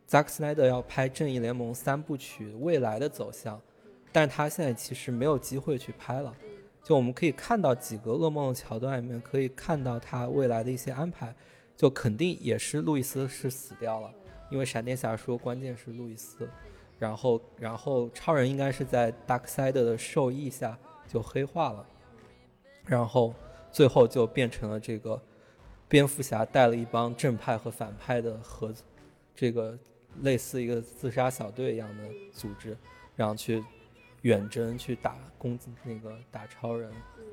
[0.05, 3.59] 扎克斯奈德要拍《正义联盟》三部曲未来的走向，
[4.11, 6.33] 但是他现在其实没有机会去拍了。
[6.83, 11.33] 就我们可以看到几个噩梦的桥段里面，可以看到他未来的一些安排，
[11.75, 14.13] 就肯定也是路易斯是死掉了，
[14.51, 16.47] 因为闪电侠说关键是路易斯。
[16.99, 21.85] 然后然后超人应该是在 Dark Side 的授意下就黑化了，
[22.85, 23.33] 然后
[23.71, 25.19] 最后就变成了这个
[25.87, 28.73] 蝙蝠侠带了一帮正派和反派的合
[29.35, 29.77] 这个
[30.21, 32.75] 类似一个自杀小队一样的组织，
[33.15, 33.63] 然后去
[34.21, 36.91] 远征去打攻那个打超人。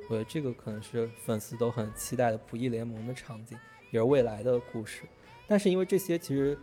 [0.09, 3.57] 我觉得这个可能是粉丝都很期待的不义联盟的场景，
[3.91, 5.05] 也是未来的故事。
[5.47, 6.59] 但是因为这些其实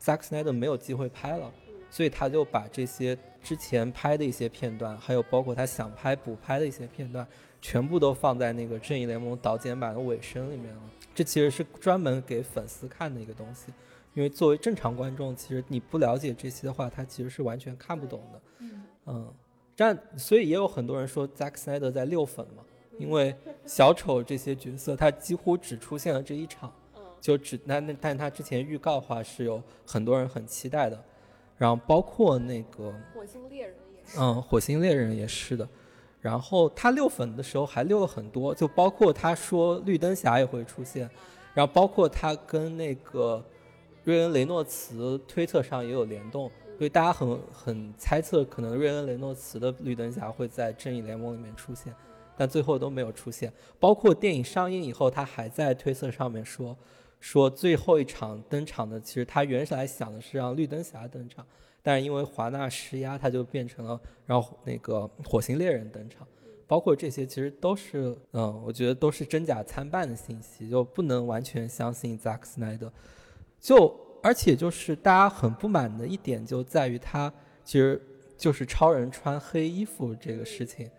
[0.00, 1.52] Zack Snyder 没有机会拍了，
[1.90, 7.26] 所以他就把这些之前拍的一些片段，还有包括他想拍补拍的一些片段，
[7.60, 10.82] 全部都放在那个正义联盟导剪版的尾声里面了。
[11.16, 13.72] 这其实是专门给粉丝看的一个东西，
[14.12, 18.40] 因为作为正常观众，其实你不了解这些的话，他其实是完全看不懂的。
[19.06, 19.32] 嗯，
[19.74, 22.62] 但所以也有很多人说 Zack Snyder 在溜粉嘛，
[22.98, 26.70] 因为小丑这些角色他几乎只出现了这一场。
[27.18, 31.04] 就只那那，但他之前预告的话是有很多人很期待的，
[31.56, 35.68] 然后包括那个火星猎人也是，嗯，火星猎人也是的，
[36.26, 41.08] 然后他溜粉的时候还溜了很多，就包括他说绿灯侠也会出现，
[41.54, 43.40] 然后包括他跟那个
[44.02, 51.94] 瑞恩雷诺茨推特上也有联动，所以大家很很猜测可能瑞恩雷诺茨的绿灯侠会在正义联盟里面出现，
[52.36, 56.76] 但最后都没有出现，包括电影上映以后，他还在推特上面说。
[57.18, 61.44] 说最后一场登场的，其实他原始来想的是让绿灯侠登场，
[61.86, 66.26] 但是因为华纳施压，他就变成了让那个火星猎人登场。
[66.66, 72.92] 包括这些其实都是，嗯，我觉得都是真假参半的信息，就不能完全相信扎克斯奈德。
[73.60, 78.02] 就而且就是大家很不满的一点就在于他其实
[78.36, 80.90] 就是超人穿黑衣服这个事情，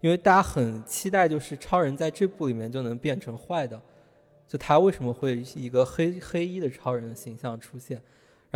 [0.00, 3.82] 因为大家很期待就是超人在这部里面就能变成坏的。
[4.46, 8.00] 就他为什么会一个黑黑衣的超人的形象出现？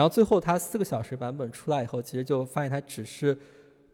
[0.00, 3.36] 然后最后它四个小时版本出来以后，其实就发现它只是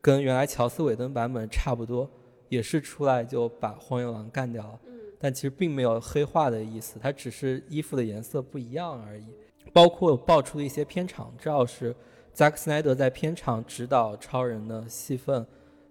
[0.01, 2.09] 跟原来乔斯韦登版本差不多，
[2.49, 4.79] 也是出来就把荒原狼干掉了。
[5.19, 9.27] 但其实并没有黑化的意思，它只是衣服的颜色不一样而已。
[9.73, 11.93] 包括爆出的一些片场照是
[12.33, 15.45] 扎克斯奈德在片场指导超人的戏份，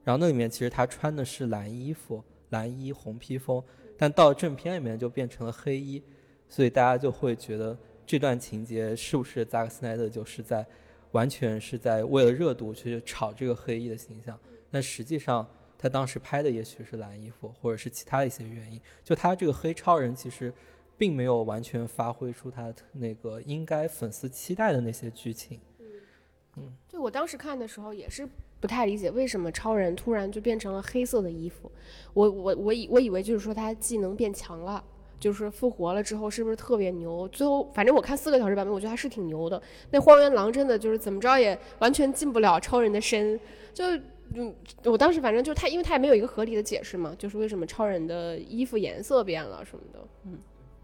[0.06, 3.62] 然后那里面其实他穿的是蓝衣服，蓝衣红披风。
[3.98, 6.02] 但到正片里面就变成了黑衣，
[6.48, 10.66] 所以大家就会觉得这段情节是不是扎克斯奈德就是在
[11.12, 14.40] 完全是在为了热度去炒这个黑衣的形象？
[14.70, 18.80] 但实际上他当时拍的也许是蓝衣服，或者是其他的一些原因。
[19.04, 20.54] 就他这个黑超人其实
[20.98, 25.60] 并没有完全发挥出他那个应该粉丝期待的那些剧情。
[26.58, 28.28] 嗯，就我当时看的时候也是。
[28.58, 31.72] 不太理解为什么超人突然就变成了黑色的衣服，
[32.14, 34.84] 我我我以我以为就是说他技能变强了，
[35.20, 37.28] 就是复活了之后是不是特别牛？
[37.30, 39.62] 最后反正我看四个小时版本，我觉得还是挺牛的。
[39.92, 43.40] 那荒原狼真的就是怎么着也完全进不了超人的身，
[43.74, 43.84] 就
[44.34, 50.00] 嗯，我当时反正就他，因为他也没有一个合理的解释嘛，就是为什么超人的衣服颜色变了什么的。
[50.26, 50.38] 嗯，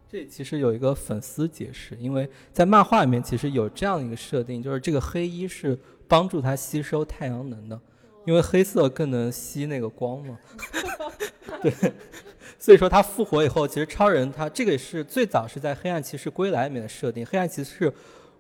[0.10, 5.78] 这其实有一个粉丝解释，因为在漫画里面其实有这样一个设定，就是这个黑衣是。
[6.12, 7.80] 帮助他吸收太阳能的，
[8.26, 10.38] 因为黑色更能吸那个光嘛。
[11.62, 11.72] 对，
[12.62, 17.91] 所以说他复活以后，其实超人他这个也是最早是在《黑暗骑士归来》里面的设定，《黑暗骑士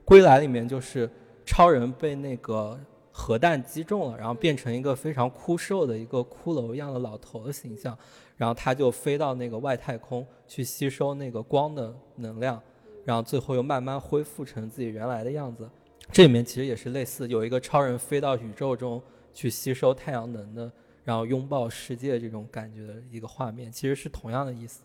[0.05, 1.09] 归来》里面就是
[1.43, 2.79] 超人被那个
[3.11, 7.97] 核弹击中了，然后变成一个非常枯瘦的一个骷髅一样的老头的形象，
[8.37, 12.61] 然后他就飞到那个外太空去吸收那个光的能量，
[13.03, 15.67] 然后最后又慢慢恢复成自己原来的样子。
[16.11, 19.01] 这里面其实也是类似，有一个超人飞到宇宙中
[19.33, 20.71] 去吸收太阳能的，
[21.03, 24.83] 然后拥抱世界这种感觉的一个画面，其实是同样的意思。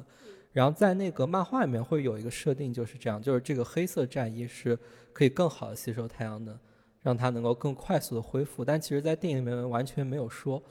[0.53, 4.79] 然后在那个漫画里面会有一个设定，就是这样，就是这个黑色战衣是
[5.13, 6.59] 可以更好的吸收太阳能，
[7.03, 8.65] 让它能够更快速的恢复。
[8.65, 10.63] 但其实，在电影里面完全没有说，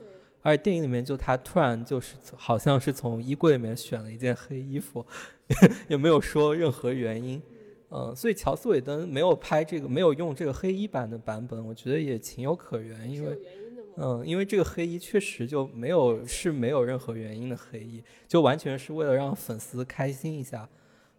[0.42, 5.06] 而且电影里面就他突然就是好像是从衣柜里面选了一件黑衣服，
[5.88, 7.40] 也没有说任何原因。
[7.92, 13.38] 嗯，所以乔斯韦登没有拍这个，没有用这个黑衣版的版本，我觉得也情有可原，因为，
[13.98, 20.68] 嗯，因为这个黑衣确实就没有是没有任何原因的黑衣，就完全是为了让粉丝开心一下，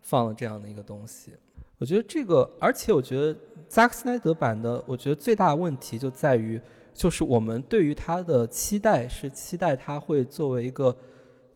[0.02, 1.32] 放了这样的一个东西。
[1.78, 6.60] 我觉得这个，而且我觉得扎克斯奈德版的，我觉得最大的问题就在于，
[6.94, 10.96] 就是我们对于他的期待是期待他会作为一个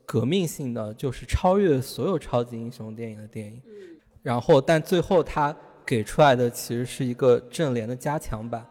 [0.05, 3.63] 革命性的，就是超越所有超级英雄电影的电影。
[4.23, 5.57] 然后，但最后他
[5.87, 8.67] 给出来的其实是一个正联的加强版，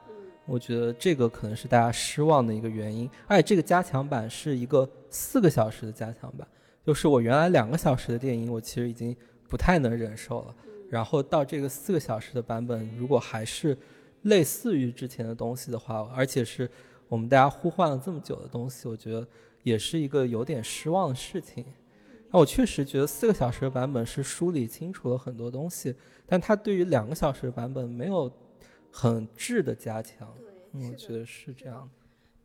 [0.49, 3.09] 我觉得这个可能是大家失望的一个原因。
[3.27, 6.47] 而且这个加强版是一个四个小时的加强版，
[6.83, 9.15] 就是我原来两个小时的电影，我其实已经
[9.47, 10.55] 不太能忍受了。
[10.89, 13.77] 然后到这个四个小时的版本，如果还是
[14.23, 16.67] 类似于之前的东西的话，而且是
[17.07, 19.27] 我们大家呼唤了这么久的东西，我觉得
[19.61, 21.63] 也是一个有点失望的事情。
[22.31, 25.95] 那我确实觉得四个小时的版本是梳理清楚了很多东西，
[26.25, 28.31] 但它对于两个小时的版本没有
[28.91, 30.35] 很质的加强。
[30.73, 31.89] 嗯，我觉得是这样。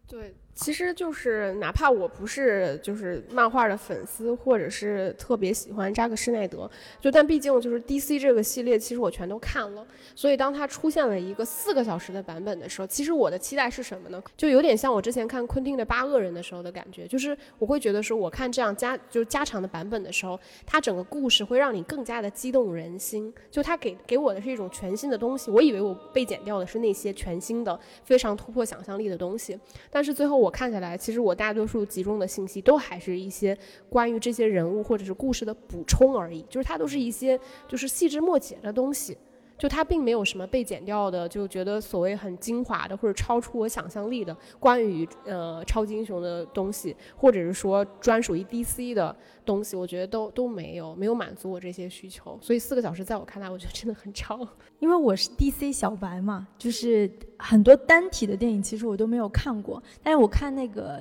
[0.07, 0.35] 对。
[0.55, 9.85] 其实就是哪怕我不是就是漫画的粉丝，或者是特别喜欢扎克施耐德，就但毕竟就是 DC 这个系列，其实我全都看了。
[10.15, 14.23] 所以当它出现了一个四个小时的版本的时候，其实我的期待是什么呢？
[14.37, 23.35] 就有点像我之前看昆汀的《八恶人》的时候的感觉，就是我会觉得说，我看这样加就是加长的版本的时候，它整个故事会让你更加的激动人心。
[23.51, 29.59] 就它给给我的是一种全新的东西，我以为我被剪掉的是那些全新的、非常突破想象力的东西，
[29.91, 30.44] 但是最后。
[30.45, 33.57] 我看下来，其实我大多数集中的信息都还是一些
[33.89, 39.17] 关于这些人物或者是故事的补充而已，就是它都是一些就是细枝末节的东西，
[39.57, 54.47] 就它并没有什么被剪掉的，就觉得所谓很精华的或者超出我想象力的关于呃超级英雄的东西，或者是说专属于 DC 的东西，我觉得都都没有没有满足我这些需求，所以四个小时在我看来，我觉得真的很长。
[54.81, 61.01] 因为我是 DC 小白嘛，就是很多单体的电影其实我都没有看过，但是我看那个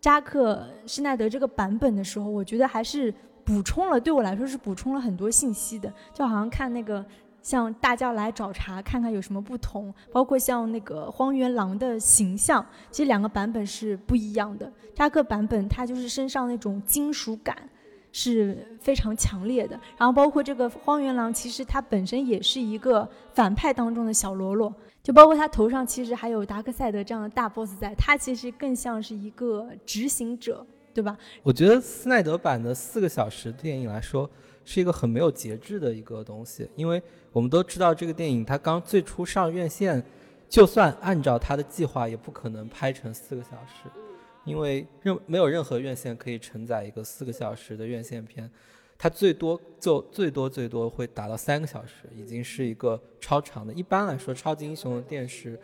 [0.00, 7.04] 扎克施耐德这个版本的时候，我觉得还是补充了，对我来说是补充了很多信息的，就好像看那个
[7.42, 14.72] 像大家来找茬，看看有什么不同，包括像那个荒原狼的形象，其实两个版本是不一样的。
[14.94, 17.56] 扎克版本他就是身上那种金属感。
[18.14, 24.70] 是非常强烈的，然后包括这个荒原狼，其实他本身也是一个反派当中的小喽啰，
[25.02, 31.16] 就包括他头上其实还有达克赛德这样的大 boss 在，他其实更像是一个执行者，对吧？
[31.42, 34.28] 我觉得斯奈德版的四个小时电影来说，
[34.64, 37.02] 是一个很没有节制的一个东西，因为
[37.32, 40.02] 我们都知道这个电影它刚最初上院线，
[40.48, 43.90] 就算按照它的计划，也不可能拍成四个小时。
[44.44, 48.50] 因为任没有任何院线可以承载一个四个小时的院线片，
[48.98, 53.72] 它最多就最多最多会达到三个小时，已经是一个超长的。
[53.72, 55.56] 一般来说，超级英雄的电视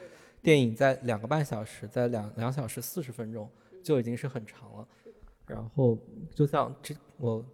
[0.42, 3.51] 电影在两个半小时，在两两小时四十分钟
[3.82, 4.86] 就已经是很长了。
[5.44, 5.99] 然后
[6.32, 7.44] 就像这我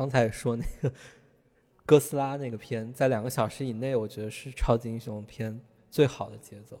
[0.00, 0.90] 刚才说那个
[1.84, 6.80] 哥斯拉那个片，在两个小时以内，我觉得是超级英雄片最好的节奏。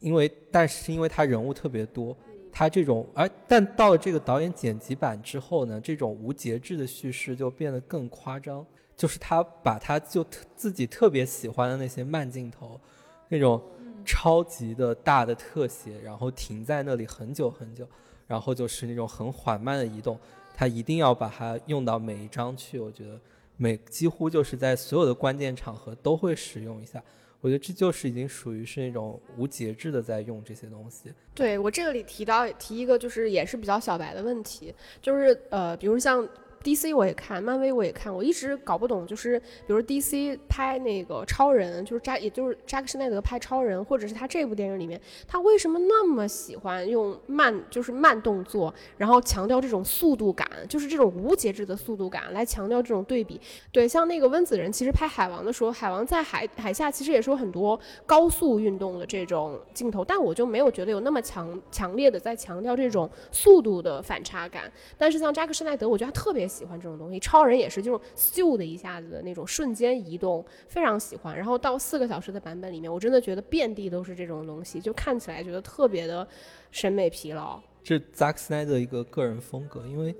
[0.00, 2.16] 因为但是因为它人物特别多。
[2.50, 8.66] 他这种，而但到了这个导演剪辑版之后呢，这种无节制的叙事就变得更夸张。
[8.96, 12.80] 就是他把他就自己特别喜欢的那些慢镜头，
[13.28, 13.62] 那种
[14.04, 17.86] 超级的大的特写，然后停在那里很久很久，
[18.26, 20.18] 然后就是那种很缓慢的移动，
[20.56, 22.80] 他一定要把它用到每一章去。
[22.80, 23.20] 我觉得
[23.58, 27.00] 每几乎就是在所有的关键场合都会使用一下。
[27.42, 31.12] 我觉得这就是已经属于是那种无节制的在用这些东西。
[31.34, 36.26] 对我这里提到提一个，就是也是比较小白的问题，就是呃，比如像。
[36.62, 53.40] DC 我也看，漫威我也看，我一直搞不懂，就是比如 DC 拍那个超人，就是扎，也就是扎克施奈德拍超人，或者是他这部电影里面，他为什么那么喜欢用慢，就是慢动作，然后强调这种速度感，就是这种无节制的速度感，来强调这种对比。
[53.70, 64.64] 对，像那个温子仁，其实拍海王的时候，海王在海海下其实也是有很多高速运动的这种镜头，但我就没有觉得有那么强强烈的在强调这种速度的反差感。
[64.98, 66.46] 但是像扎克施奈德，我觉得他特别。
[66.56, 71.36] 喜欢这种东西，超人也是，就是咻的一下子的那种瞬间移动，非常喜欢。
[71.36, 76.26] 然后到四个小时的版本里面，我真的觉得遍地都是这种东西，就看起来觉得特别的
[76.70, 77.60] 审美疲劳。
[77.82, 80.14] 这扎克斯奈的一个个人风格，因为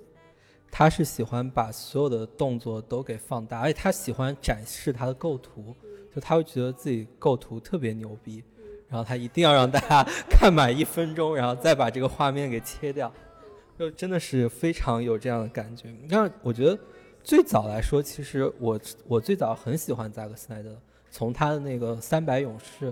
[0.70, 5.74] 他是喜欢把所有的动作都给放大，而且他喜欢展示他的构图，
[6.14, 8.44] 就他会觉得自己构图特别牛逼，
[8.88, 13.12] 然后他一定要让大家 看满一分钟，然后再把这个画面给切掉。
[13.78, 15.90] 就真的是非常有这样的感觉。
[16.02, 16.78] 你看，我觉得
[17.22, 20.74] 最早来说，其实我我最早很喜欢扎克斯奈德，
[21.10, 22.90] 从他的那个《三百勇士》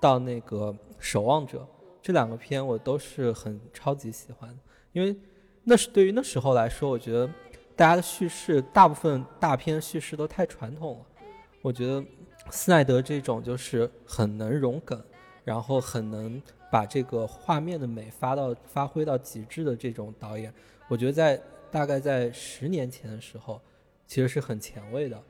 [0.00, 1.58] 到那个《守望者》
[2.02, 4.56] 这两个片，我都是很超级喜欢的。
[4.92, 5.16] 因为
[5.64, 7.26] 那是对于那时候来说，我觉得
[7.74, 11.06] 大家的叙事大部分大片叙事都太传统了。
[11.62, 12.04] 我觉得
[12.50, 15.02] 斯奈德这种就是很能融梗，
[15.44, 16.42] 然后很能。
[16.70, 20.52] 把这个画面的美发到发挥到极致的这种导演，
[20.88, 21.40] 我觉得在
[21.70, 23.60] 大概在十年前的时候，
[24.06, 25.22] 其实是很前卫的。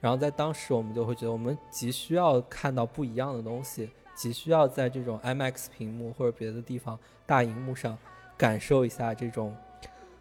[0.00, 7.98] 然后在当时，我们就会觉得我们急需要看到不一样的东西，急需要在这种 IMAX 屏幕或者别的地方大荧幕上
[8.36, 9.54] 感受一下这种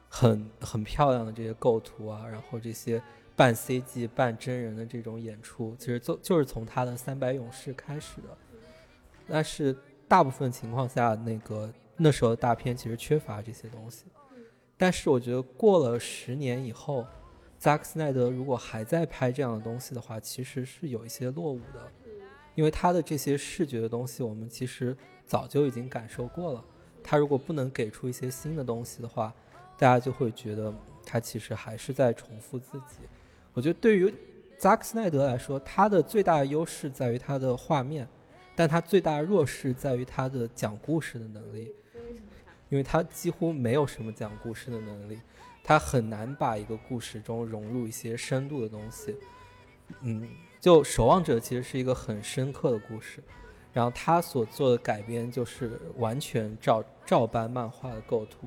[0.09, 3.01] 很很漂亮的这些构图啊，然后这些
[3.37, 8.37] 半 CG 半真人的这种演出，其实就就是从他的《三百勇士》开始的。
[9.29, 9.73] 但是
[10.09, 14.05] 大部分情况下，那个那时候的大片其实缺乏这些东西。
[14.75, 17.05] 但是我觉得过了十年以后，
[17.59, 21.91] 扎克斯奈德如果还在拍这样的东西的话，其实是有一些落伍的，
[22.55, 26.65] 因为他的这些视觉的东西，我们其实早就已经感受过了。
[27.03, 29.31] 他如果不能给出一些新的东西的话，
[29.77, 30.73] 大家就会觉得
[31.05, 32.97] 他其实还是在重复自己。
[33.53, 34.13] 我觉得对于
[34.57, 38.07] 扎克斯奈德来说，他的最大的优势在于他的画面，
[38.59, 41.73] 但他最大的弱势在于他的讲故事的能力。
[42.67, 45.17] 因为他几乎没有什么讲故事的能力，
[45.63, 49.15] 他很难把一个故事中融入一些深度的东西。
[50.01, 50.27] 嗯，
[50.59, 53.23] 就《守望者》其实是一个很深刻的故事，
[53.71, 58.45] 然后他所做的改编就是完全照照搬漫画的构图，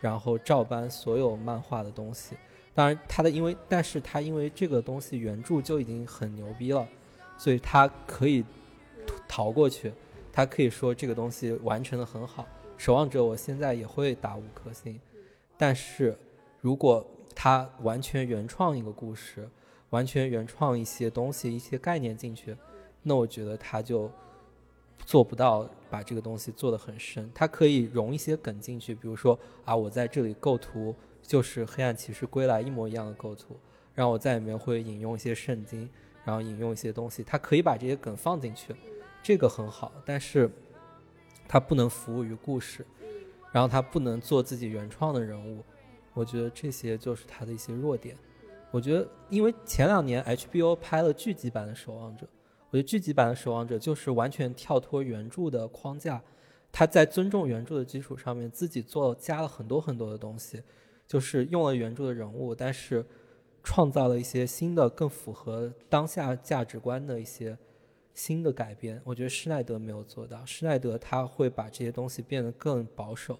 [0.00, 2.36] 然后照搬所有漫画的东西。
[2.72, 6.88] 当然，他的因为，但是他因为这个东西原著就已经很牛逼了，
[7.36, 8.42] 所以他可以
[9.28, 9.92] 逃过去，
[10.32, 12.46] 他可以说这个东西完成的很好。
[12.76, 14.98] 守望者，我现在也会打五颗星，
[15.56, 16.16] 但是
[16.60, 19.48] 如果他完全原创一个故事，
[19.90, 22.56] 完全原创一些东西、一些概念进去，
[23.02, 24.10] 那我觉得他就
[25.04, 27.30] 做不到把这个东西做得很深。
[27.34, 33.56] 他可以融一些梗进去，比如说啊，我在这里构图就是《黑暗骑士归来》一模一样的构图，
[33.94, 35.88] 然后我在里面会引用一些圣经，
[36.24, 38.74] 然后引用一些东西，他可以把这些梗放进去，
[39.28, 40.50] 这个很好，但是。
[41.50, 42.86] 他不能服务于故事，
[43.52, 45.62] 然后他不能做自己原创的人物，
[46.12, 48.14] 我觉得这些就是他的一些弱点。
[48.70, 52.26] 我觉得，因为前两年 HBO 拍了剧集版的《守望者》，
[52.68, 56.22] 我觉得剧集版的《守望者》就是完全跳脱原著的框架，
[56.70, 60.62] 他在尊重原著的基础上面自己做加了很多很多的东西，
[61.06, 63.02] 就是用了原著的人物，但是
[63.62, 67.56] 创造了一些新的、更符合当下价值观的一些。
[68.18, 70.44] 新的改编，我觉得施耐德没有做到。
[70.44, 73.38] 施耐德他会把这些东西变得更保守，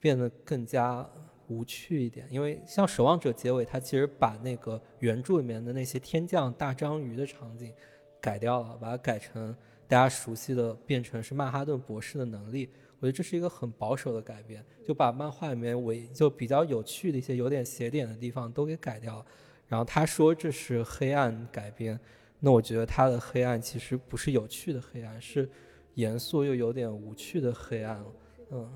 [0.00, 1.08] 变得更加
[1.46, 2.26] 无趣一点。
[2.28, 7.72] 因为像《守望者》结尾，他其实把那个原著里面的那些天降大章鱼的场景
[8.20, 12.70] 改掉了，把它改成大家熟悉的，变成是曼哈顿博士的能力。
[12.98, 19.26] 我觉得这是一个很保守的改编，就把漫画里面伪就比较有趣的一些有点邪点的地方都给改掉了。
[19.68, 21.96] 然后他说这是黑暗改编。
[22.44, 25.48] 那我觉得他的黑暗其实不是有趣的黑暗，是
[25.94, 28.04] 严肃又有点无趣的黑暗，
[28.50, 28.68] 嗯。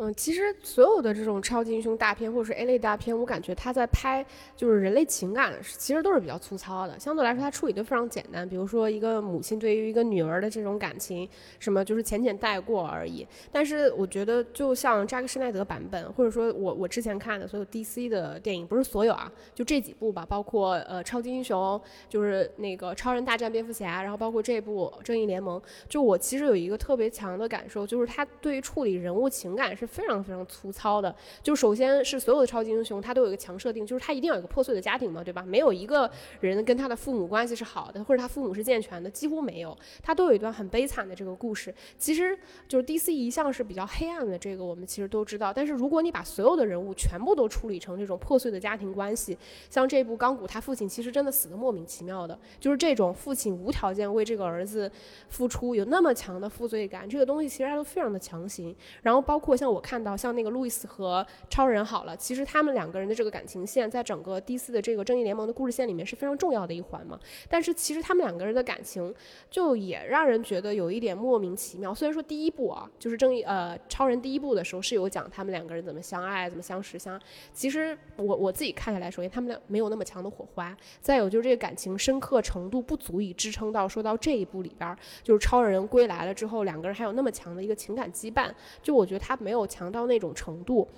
[0.00, 4.24] 嗯，其实所有的这种超级英雄大片或者是 A 类大片，我感觉他在拍
[4.56, 6.96] 就是人类情感，其实都是比较粗糙的。
[7.00, 8.48] 相对来说，他处理的非常简单。
[8.48, 11.28] 比如说一个母亲对于一个女儿的这种感情，
[11.58, 13.26] 什么就是浅浅带过而已。
[13.50, 29.87] 但是我觉得，就像扎克施奈德版本，或者说我我之前看的所有 DC 的电影，不是所有啊，就这几部吧，包括呃超级英雄，就是那个超人大战蝙蝠侠，然后包括这部正义联盟，就我其实有一个特别强的感受，就是他对于处理人物情感是。
[29.88, 35.42] 非常非常粗糙的，就首先是所有的超级英雄，他都有一个强设定，就是他一定要有一个破碎的家庭嘛，对吧？
[35.46, 36.08] 没有一个
[36.40, 41.74] 人跟他的父母关系是好的，或者他父母是健全的，几乎没有，他都有一段很悲惨的这个故事。
[41.96, 45.52] 其实就是 DC 一向是比较黑暗的，这个我们其实都知道。
[45.52, 49.36] 但是如果你把所有的人物全部都处理成这种破碎的家庭关系，
[49.70, 54.90] 像这部钢骨，他父亲其实真的死的莫名其妙的，就是这种父亲无条件为这个儿子
[55.28, 58.76] 付出，有那么强的负罪感，这个东西其实他都非常的强行。
[59.02, 59.77] 然后包括像我。
[59.78, 67.16] 我看到像那个路易斯和超人好了，其实他们两个人的这个感情线，在整个 D 四的这个正义联盟的故事线里面是非常重要的一环嘛。
[67.48, 69.14] 但是其实他们两个人的感情，
[69.48, 71.94] 就也让人觉得有一点莫名其妙。
[71.94, 77.20] 虽然说第一部啊，就是正义呃超人第一部的时候是有讲他们两个人怎么相爱、怎么相识相，
[77.52, 88.50] 其实我我自己看下来，首先他们俩没有那么强的火花，再有就是这个感情深刻程度不足以支撑到说到这一部里边，就是超人归来了之后，两个人还有那么强的一个情感羁绊，
[88.82, 89.67] 就我觉得他没有。
[89.68, 90.88] 强到那种程度，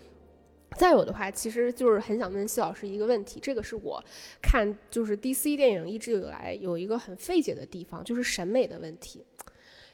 [0.76, 4.02] 再有的话，其实就是很想问谢老师一个问题，这个是我
[4.40, 9.24] 看就是 DC 电影一直以来有一个很费解的地方，就是审美的问题，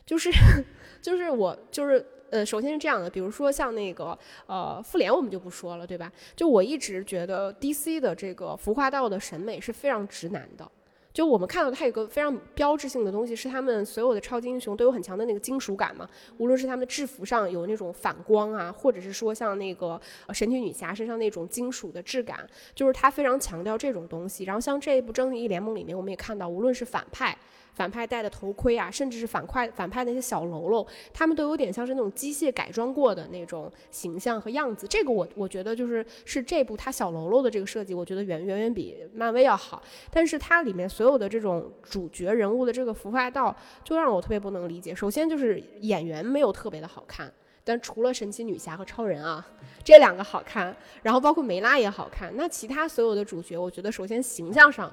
[0.04, 0.30] 就是
[1.00, 6.12] 就是我就是呃，首先是这样的，比如说像那个呃复联，我们就不说了，对吧？
[6.34, 10.70] 就我一直觉得 DC 的这个服化道的审美是非常直男的。
[11.16, 16.06] 就我们看到它有个非常标志性的东西，是他们所有的超级英雄都有很强的那个金属感嘛。
[16.36, 19.98] 无论是他们的制服上有那种反光啊，或者是说像那个
[20.34, 24.44] 神奇女侠身上那种金属的质感，就是它非常强调这种东西。
[24.44, 27.34] 然后像这一部正义联盟里面，我们也看到，无论是反派。
[27.76, 34.88] 反派戴的头盔啊，甚至是反派反派那些小喽啰，他们都有点像是那种机械改装过的那种形象和样子。
[34.88, 39.82] 这个我我觉得就是是这部它小喽啰的这个设计，我觉得远远远比漫威要好。
[40.10, 43.54] 但是它里面所有的这种主角人物的这个服化道，
[43.84, 44.94] 就让我特别不能理解。
[44.94, 47.30] 首先就是演员没有特别的好看。
[47.68, 49.44] 但除了神奇女侠和超人啊，
[49.82, 52.32] 这两个好看，然后包括梅拉也好看。
[52.36, 54.88] 那其他所有的主角，我觉得首先形象上，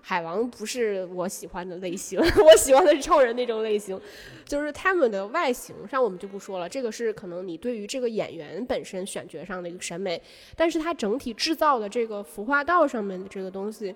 [0.00, 4.00] 海王不是我喜欢的类型， 我喜欢的是超人那种类型。
[4.44, 10.20] 就是他们的外形上，我们就不说了，这个是可能你对于这个演员本身选角上的一个审美。
[10.56, 13.94] 但是它整体制造的这个服化道上面的这个东西，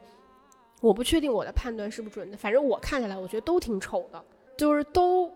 [0.80, 2.36] 我不确定我的判断是不是准的。
[2.36, 4.24] 反正我看下来，我觉得都挺丑的，
[4.57, 5.30] 就是都。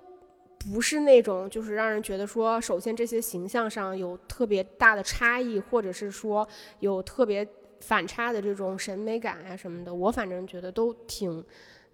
[0.73, 6.47] 不是那种，就是让人觉得说，首先这些形象上有特别大的差异，或者是说
[6.79, 7.45] 有特别
[7.83, 11.45] 反差的这种审美感啊什么的，我反正觉得都挺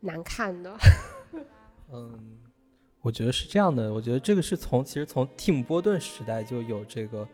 [0.00, 0.76] 难看的。
[1.90, 2.38] 嗯，
[3.00, 7.26] 我觉得是这样的，我觉得这个是从其实从蒂姆·波顿时代就有这个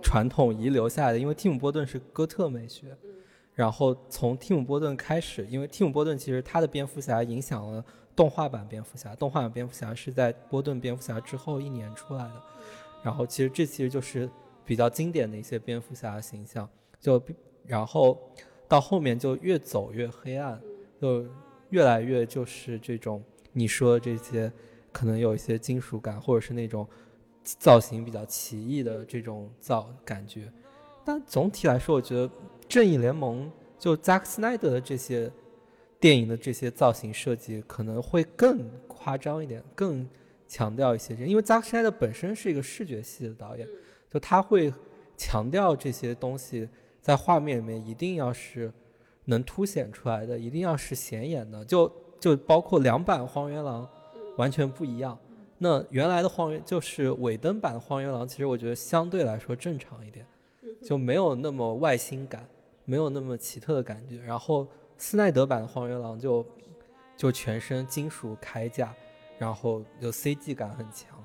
[0.00, 2.96] 传统遗留下来的，因为蒂姆·波顿是哥特美学，
[3.54, 7.84] 然后从蒂姆·波顿开始，因为蒂姆·波顿其实他的蝙蝠侠影响了。
[8.14, 12.42] 动画版蝙蝠侠，动画版蝙蝠侠是在波顿蝙蝠侠之后一年出来的，
[13.02, 14.28] 然后其实这其实就是
[14.66, 16.68] 比较经典的一些蝙蝠侠形象，
[17.00, 17.18] 就
[17.66, 18.18] 然后
[18.68, 20.60] 到后面就越走越黑暗，
[21.00, 21.26] 就
[21.70, 24.52] 越来越就是这种你说的这些
[24.90, 26.86] 可能有一些金属感，或者是那种
[27.42, 30.52] 造型比较奇异的这种造感觉，
[31.04, 32.30] 但总体来说，我觉得
[32.68, 35.30] 正义联盟就扎克斯奈德的这些。
[36.02, 40.04] 电影的这些造型设计可能会更夸张一点，更
[40.48, 41.14] 强调一些。
[41.14, 43.64] 因为扎克施奈德本身是一个视觉系的导演，
[44.10, 44.74] 就他会
[45.16, 46.68] 强调这些东西
[47.02, 48.72] 在画面里面一定要是
[49.26, 51.62] 能凸显出来的，一定要是显眼的。
[51.62, 53.86] 就就包括两版荒原狼
[54.38, 55.18] 完全不一样。
[55.58, 60.24] 那原来的荒原就是尾灯版的荒原狼，其实我觉得相对来说正常一点，
[60.82, 62.48] 就没有那么外星感，
[62.86, 64.16] 没有那么奇特的感觉。
[64.22, 64.66] 然后。
[64.98, 66.46] 斯奈德版的荒原狼就
[67.16, 68.94] 就全身金属铠甲，
[69.36, 71.18] 然后有 CG 感很强。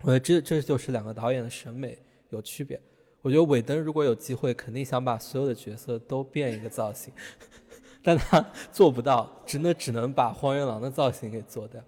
[0.00, 1.98] 我觉得这这就是两个导演的审美
[2.30, 2.80] 有区别。
[3.26, 7.12] 我觉得韦登如果有机会，肯定想把所有的角色都变一个造型，
[8.00, 11.82] 但他做不到，只能只能把荒原狼的造型给做掉。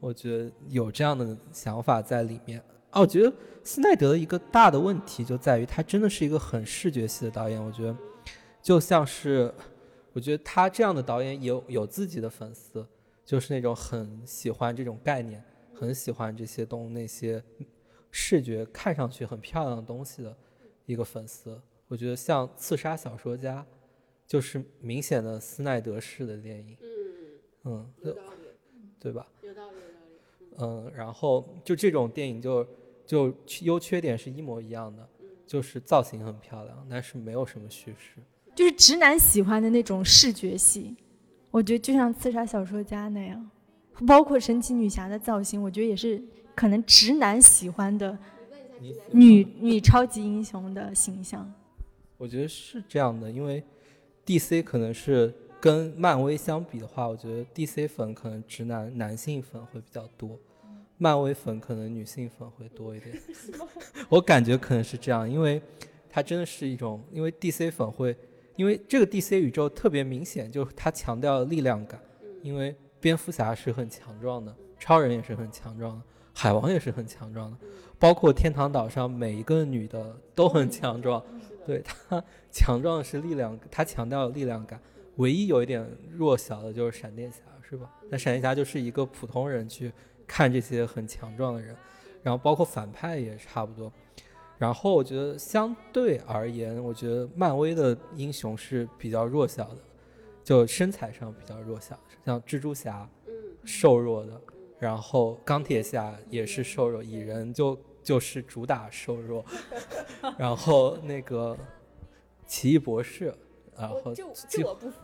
[0.00, 2.62] 我觉得有这样的想法在里面。
[2.90, 3.32] 哦，我觉得
[3.64, 7.58] 斯奈德的一个大的问题就在于他真的是一个很视觉系的导演。
[7.64, 7.96] 我觉得
[8.60, 9.50] 就像是。
[10.12, 12.86] 我觉得他这样的导演有有自己的粉丝，
[13.24, 17.42] 就是那种很喜欢这种概念，很喜欢这些东那些
[18.10, 20.36] 视觉看上去很漂亮的东西的
[20.86, 21.60] 一个粉丝。
[21.88, 23.60] 我觉得像《刺杀小说家》，
[24.26, 26.76] 就是明显的斯奈德式的电影。
[26.80, 26.88] 嗯
[27.64, 27.92] 嗯，
[29.00, 29.26] 对吧？
[29.42, 29.78] 有道理，
[30.60, 30.86] 有道理。
[30.86, 32.66] 嗯，然后就这种电影就
[33.06, 35.08] 就优缺点是一模一样的，
[35.46, 38.20] 就是造型很漂亮，但是没有什么叙事。
[38.54, 40.96] 就是直男喜欢的那种视觉系，
[41.50, 43.50] 我觉得就像刺杀小说家那样，
[44.06, 46.22] 包括神奇女侠的造型，我觉得也是
[46.54, 48.18] 可能直男喜欢的
[49.12, 51.52] 女女超级英雄的形象。
[52.18, 53.62] 我觉得是这样的，因为
[54.24, 60.38] DC 可能是跟漫威相比的话，我觉得 DC 粉可能直男男性粉会比较多，
[60.98, 63.20] 漫威粉可能女性粉会多一点。
[64.08, 65.60] 我感觉可能是这样，因为
[66.08, 68.16] 它真的是一种，因为 DC 粉会。
[68.54, 71.98] 因为这个 DC 宇宙特别明显，就是它强调力量感。
[72.42, 76.02] 因为蝙蝠侠是很强壮的，超人也是很强壮的，
[76.32, 77.56] 海王也是很强壮的，
[77.98, 81.22] 包括天堂岛上每一个女的都很强壮。
[81.64, 84.80] 对她强壮的是力量，她强调力量感。
[85.16, 87.88] 唯一有一点弱小的就是闪电侠，是吧？
[88.08, 89.92] 那闪电侠就是一个普通人去
[90.26, 91.76] 看这些很强壮的人，
[92.22, 93.92] 然后包括反派也差不多。
[94.58, 99.78] 然后我觉得相对而言，我觉得漫威的英雄是比较弱小的，
[100.42, 103.08] 就身材上比较弱小，像蜘蛛侠，
[103.64, 104.40] 瘦弱的，
[104.82, 109.44] 然后钢铁侠也是瘦弱，蚁人就就是主打瘦弱，
[110.36, 111.56] 然后那个
[112.48, 113.32] 奇异博士，
[113.78, 114.96] 然后就就我不服，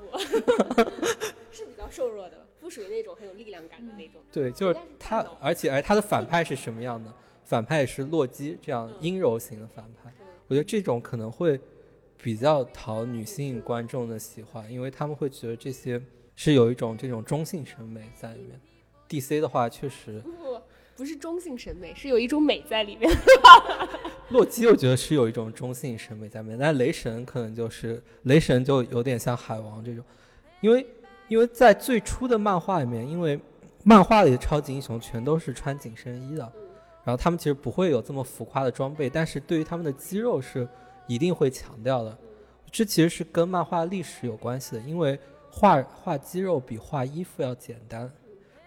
[1.53, 4.21] 是比较瘦弱的，不属于那种很有力量感的那种。
[4.33, 7.15] 对，就是他，而且而他的反派是什么样的？
[7.45, 10.13] 反派也是洛基这样阴柔型的反派，
[10.49, 11.61] 我觉得这种可能会
[12.21, 16.03] 比较讨女性观众的喜欢，因为他们会觉得这些
[16.35, 18.61] 是有一种这种中性审美在里面。
[19.09, 20.61] DC 的话确实不不
[20.97, 23.11] 不是中性审美，是有一种美在里面。
[24.31, 30.05] 洛基我觉得是有一种中性审美在里面，但雷神可能就是雷神就有点像海王这种，
[30.61, 30.87] 因为
[31.29, 33.41] 因为在最初的漫画里面，因为
[33.85, 36.43] 漫画里的超级英雄全都是穿紧身衣的，
[37.05, 40.69] 然后他们其实不会有这么浮夸的装备，但是对于他们的肌肉是
[41.07, 42.19] 一定会强调的。
[42.71, 45.19] 这其实是跟漫画历史有关系的，因为
[45.51, 48.13] 画画肌肉比画衣服要简单，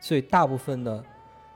[0.02, 1.02] 所以大部分的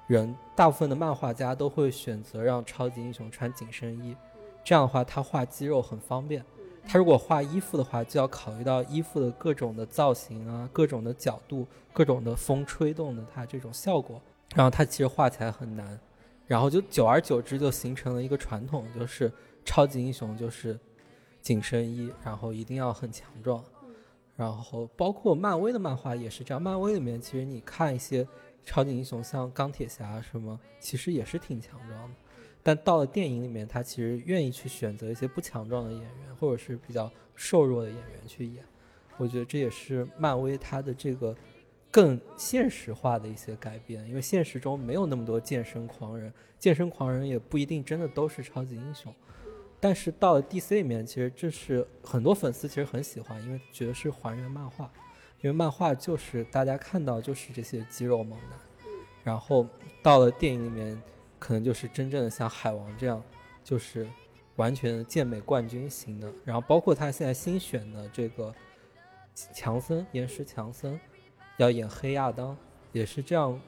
[0.08, 4.16] 人，大部分的漫画家都会选择让超级英雄穿紧身衣，
[4.64, 6.46] 这样的话他画肌肉很方便。
[6.88, 14.22] 他如果画衣服的话，就要考虑到衣服的各种的造型啊，各种的角度，各种的风吹动的它这种效果，
[14.54, 16.00] 然后他其实画起来很难，
[16.46, 19.32] 然后就久而久之就形成了一个传统，就是
[19.66, 20.80] 超级英雄就是
[21.42, 23.64] 紧身衣，然后一定要很强壮，
[24.36, 28.28] 然后包括漫威的漫画也是这样，漫威里面其实你看一些
[28.66, 32.16] 超级英雄，像钢铁侠什么，其实也是挺强壮的。
[32.62, 38.64] 但到了电影里面，他其实愿意去选择一些不强壮的演员，或者是比较瘦弱的演员去演。
[39.18, 41.34] 我觉得这也是漫威它的这个
[41.90, 49.14] 更现实化的一些改变，因为现实中没有那么多健身狂人，健身狂人也不一定真的都是超级英雄。
[49.86, 54.90] 但是到了 DC 里面，其实这是很多粉丝其实很喜欢，因为觉得是还原漫画，
[55.42, 58.60] 因为漫画就是大家看到就是这些肌肉猛男，
[59.24, 59.68] 然后
[60.02, 61.00] 到了电影里面。
[61.38, 63.22] 可能就是真正的像海王这样，
[63.64, 64.08] 就是
[64.56, 66.28] 完全健美冠军型的。
[66.44, 68.52] 然后包括他现在新选的这个
[69.54, 71.00] 强森，岩石强森，
[71.58, 72.58] 要演黑亚当，
[72.94, 73.60] 也是这样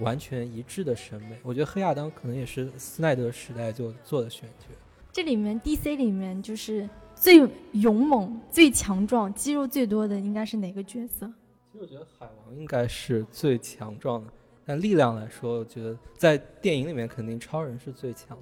[0.00, 1.38] 完全一致的审美。
[1.42, 4.66] 我觉得黑亚当可能也是斯奈德时代就做的选角。
[5.12, 11.30] 这里面 DC 里面就是最勇猛、最强壮、肌肉最多的应该是哪个角色？
[11.70, 14.32] 其实我觉得海王应该是最强壮的。
[14.64, 18.38] 但力量来说，我觉得在电影里面肯定超人是最强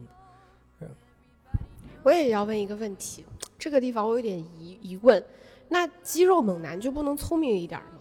[0.78, 0.88] 的。
[2.02, 3.24] 我也要问一个问题，
[3.58, 5.22] 这个地方我有点疑疑问，
[5.68, 7.98] 那肌肉猛男就不能聪明一点吗？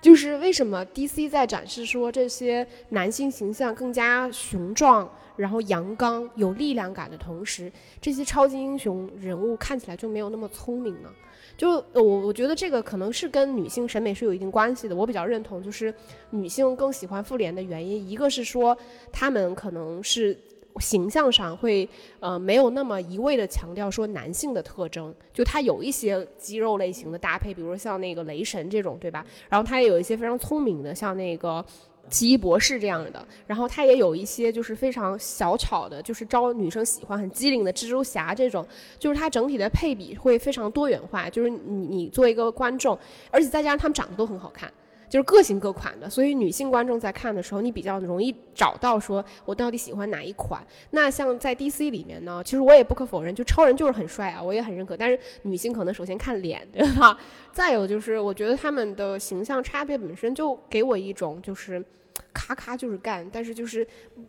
[0.00, 7.70] 就是为什么 DC 在展示说这些男性形象更加雄壮，然后阳刚、有力量感的同时，
[8.00, 11.10] 这些超级英雄人物看起来就没有那么聪明呢？
[11.56, 14.96] 就我我觉得这个可能是跟女性审美是有一定关系的。
[14.96, 15.94] 我比较认同，就是
[16.30, 18.76] 女性更喜欢复联的原因，一个是说
[19.12, 20.36] 他们可能是
[20.80, 29.24] 形象上会呃没有那么一味的强调说男性的特征，就他有一些肌肉类型的搭配，比如说像那个雷神这种，对吧？
[29.48, 31.64] 然后他也有一些非常聪明的，像那个。
[32.10, 38.66] 奇异博士这样的，然后他也有一些就是非常小巧的，就是招女生喜欢、很机灵的蜘蛛侠这种，
[38.98, 41.28] 就是它整体的配比会非常多元化。
[41.28, 42.98] 就是你你作为一个观众，
[43.30, 44.72] 而且再加上他们长得都很好看，
[45.08, 50.64] 就是各型各款的，所以女性观众在看的时候，你比较容易找到说我到底喜欢哪一款。
[50.90, 54.96] 那像在 DC 里面呢，其实我也不可否认，就超人就是很帅啊，我也很认可。
[54.96, 57.18] 但是女性可能首先看脸，对吧？
[57.52, 61.84] 再有就是，我觉得他们的形象差别本身就给我一种就是。
[62.32, 63.86] 咔咔就是干，但是就是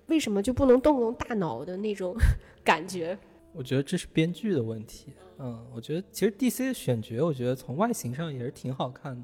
[0.08, 2.16] 为什么就不能动动大脑的那种
[2.64, 3.18] 感觉？
[3.52, 5.08] 我觉得这是编剧的问题。
[5.40, 9.24] 嗯，我觉得其实 DC 的选角，我觉得从外形上也是挺好看的。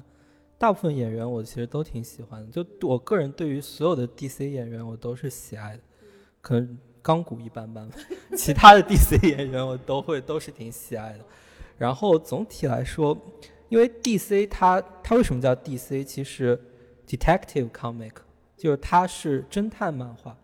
[0.62, 2.46] 大部分演员我其实都挺喜欢的。
[2.52, 5.82] 就我个人对于所有的 DC 演员，我都是喜爱的。
[6.40, 7.96] 可能钢骨一般般吧，
[8.38, 11.24] 其他的 DC 演员我都会都是挺喜爱的。
[11.76, 13.18] 然后总体来说，
[13.70, 16.04] 因为 DC 它它为什么叫 DC？
[16.04, 16.56] 其实
[17.08, 18.12] Detective Comic。
[18.56, 20.36] 就是它是侦探漫画，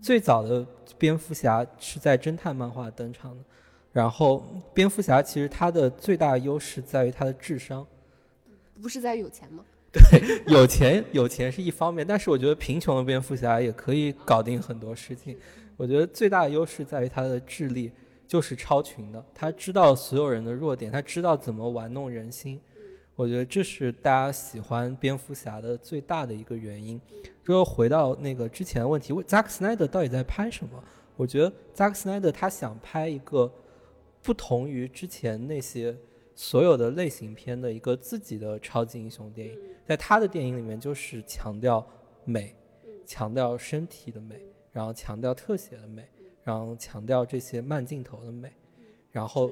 [0.00, 0.64] 最早的
[0.96, 3.42] 蝙蝠侠是在侦探漫画登场的。
[3.90, 7.84] 然后蝙蝠侠其实它的最大优势在于它的智商，
[8.80, 9.64] 不是在于有钱吗？
[9.92, 15.36] 对， 有钱 有钱是一方面，但是我觉得贫穷的蝙蝠侠也可以搞定很多事情。
[15.76, 17.90] 我觉得最大的优势在于他的智力
[18.26, 22.60] 就是超群的，他知道所有人的弱点，他知道怎么玩弄人心。
[23.16, 27.00] 我觉得这是大家喜欢蝙蝠侠的最大的一个原因。
[27.44, 30.82] 如果回到那个之前的问题，扎克斯奈德到底在拍什么？
[31.16, 33.48] 我觉得扎克斯奈德他想拍一个
[34.20, 35.96] 不同于之前那些
[36.34, 39.58] 所有的类型片的一个自己的超级英雄电影。
[39.84, 41.86] 在他的电影里面，就是强调
[42.24, 42.54] 美，
[43.06, 44.40] 强调身体的美，
[44.72, 46.08] 然后强调特写的美，
[46.42, 48.52] 然后强调这些慢镜头的美，
[49.10, 49.50] 然后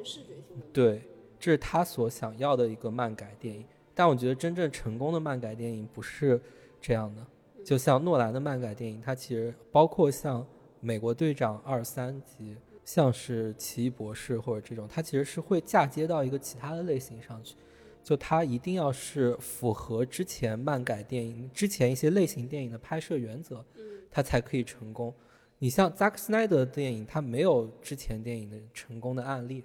[0.72, 1.02] 对。
[1.38, 3.66] 这是他所想要的一个漫改电影，
[3.96, 6.40] 但我觉得真正成功的漫改电影不是
[6.80, 7.26] 这样的。
[7.64, 10.40] 就像诺兰的漫改电影，它其实包括像
[10.78, 17.56] 《美国队长》二三级，像是《奇异博士》或者这种，它其实是会嫁接到一个其他的类型上去。
[18.02, 23.64] 就它一定要是符合之前漫改电影、之前一些类型电影的拍摄原则，
[24.10, 25.14] 它才可以成功。
[25.58, 29.64] 你像扎克斯奈德的电影，它没有之前电影的成功的案例。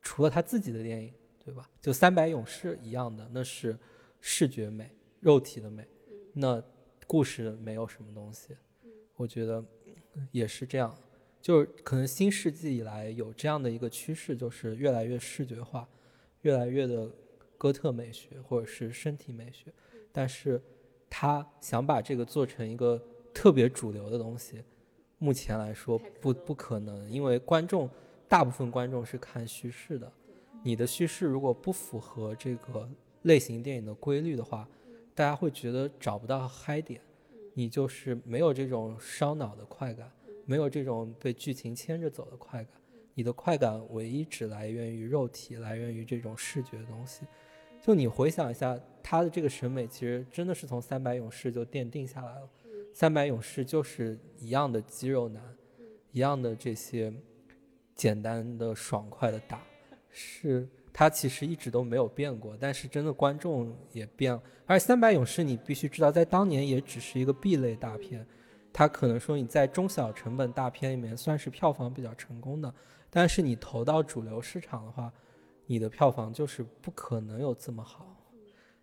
[0.00, 1.12] 除了他自己的电影，
[1.44, 1.68] 对吧？
[1.80, 3.78] 就《三百勇士》一样的，那是
[4.20, 5.86] 视觉美，肉体的美，
[6.32, 6.62] 那
[7.06, 8.48] 故事没有什么东西。
[9.14, 9.64] 我觉得
[10.32, 10.92] 也是这样，
[11.42, 15.86] 就是可能新世纪以来有这样的一个趋势，就是越来越视觉化，
[16.42, 17.10] 越来越的
[17.58, 19.72] 哥特美学或者是身体美学，
[20.12, 20.62] 但是
[21.10, 23.02] 他想把这个做成一个
[23.34, 24.62] 特别主流的东西，
[25.18, 27.90] 目前来说不不可能，因为观众
[28.28, 30.10] 大部分观众是看叙事的，
[30.62, 32.88] 你的叙事如果不符合这个
[33.22, 34.68] 类型电影的规律的话，
[35.14, 37.00] 大家会觉得找不到嗨点。
[37.54, 40.10] 你就是没有这种烧脑的快感，
[40.44, 42.72] 没有这种被剧情牵着走的快感，
[43.14, 47.26] 你的快感唯一只来源于肉体，来源于这种视觉的东西。
[47.80, 52.48] 就你回想一下，他的这个审美其实真的是从《三百勇士》就奠定下来了，
[52.94, 55.42] 《三百勇士》就是一样的肌肉男，
[56.12, 57.12] 一样的这些
[57.94, 59.60] 简单的爽快的打，
[60.10, 60.68] 是。
[60.94, 64.42] 他其实一直都没有变过，但是真的观众也变了。
[64.66, 68.26] 而《三百勇士》，你必须知道，在当年也只是一个 B 类大片，
[68.72, 72.72] 它可能说你在中小成本大片里面算是票房比较成功的，
[73.10, 75.12] 但是你投到主流市场的话，
[75.66, 78.06] 你的票房就是不可能有这么好。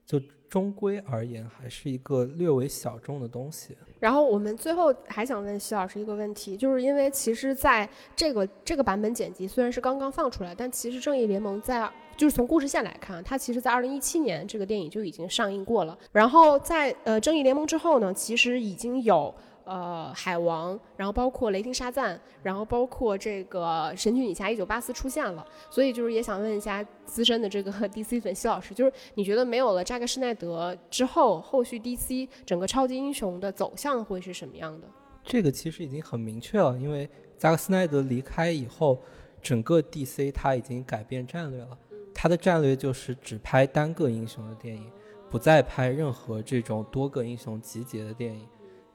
[0.06, 0.20] 就
[0.50, 3.78] 终归而言，还是一个略微小众的东西。
[4.00, 11.88] 然后我们最后还想问徐老师一个问题，就是因为其实在这个这个版本剪辑虽然是刚刚放出来，但其实《正义联盟》在
[12.18, 15.96] 就是从故事线来看，它其实在二零一七年这个电影就已经上映过了。
[16.12, 19.32] 然后在呃《正义联盟》之后呢，其实已经有。
[19.70, 34.88] 呃，海王，然后包括雷霆沙赞，然后包括这个神奇女侠一九八四出现了，所以就是也想问一下资深的这个 DC 粉西老师，就是你觉得没有了扎克施耐德之后，后续 DC 整个超级英雄的走向会是什么样的？
[35.24, 37.08] 这个其实已经很明确了，因为
[37.38, 39.00] 扎克施耐德离开以后，
[39.40, 41.78] 整个 DC 他已经改变战略了，
[42.12, 44.92] 他的战略就是只拍单个英雄的电影，
[45.30, 48.48] 不再拍任何这种多个英雄集结的电影。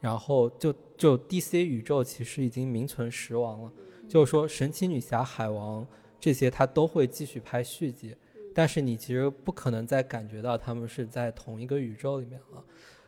[0.04, 3.72] 然后就就 DC 宇宙其实已经名存实亡了，
[4.06, 5.86] 就是说神奇女侠、海王
[6.20, 8.14] 这些他都会继续拍续集，
[8.54, 12.62] 但是你其实不可能再感觉到他们是在同一个宇宙里面了。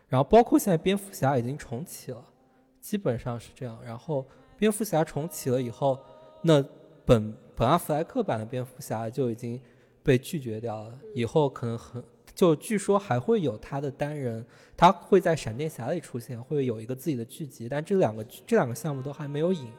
[0.09, 2.25] 然后包括现在蝙蝠侠已经重启了，
[2.81, 3.79] 基本上是这样。
[3.85, 4.27] 然后
[4.57, 5.99] 蝙蝠侠重启了以后，
[6.41, 6.65] 那
[7.05, 9.61] 本本阿弗莱克版的蝙蝠侠就已经
[10.03, 12.03] 被拒绝掉了，以后可能很。
[12.37, 14.45] 就据说还会有他的单人，
[14.77, 19.73] 他会在闪电侠里出现，会有一个自己的剧集，但这两个这两个项目都还没有影，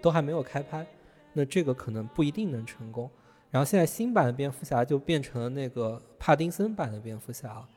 [0.00, 0.86] 都还没有开拍，
[1.32, 3.10] 那这个可能不一定能成功。
[3.50, 7.68] 然后现在新版的蝙蝠侠就变成了那个帕丁森版的蝙蝠侠了。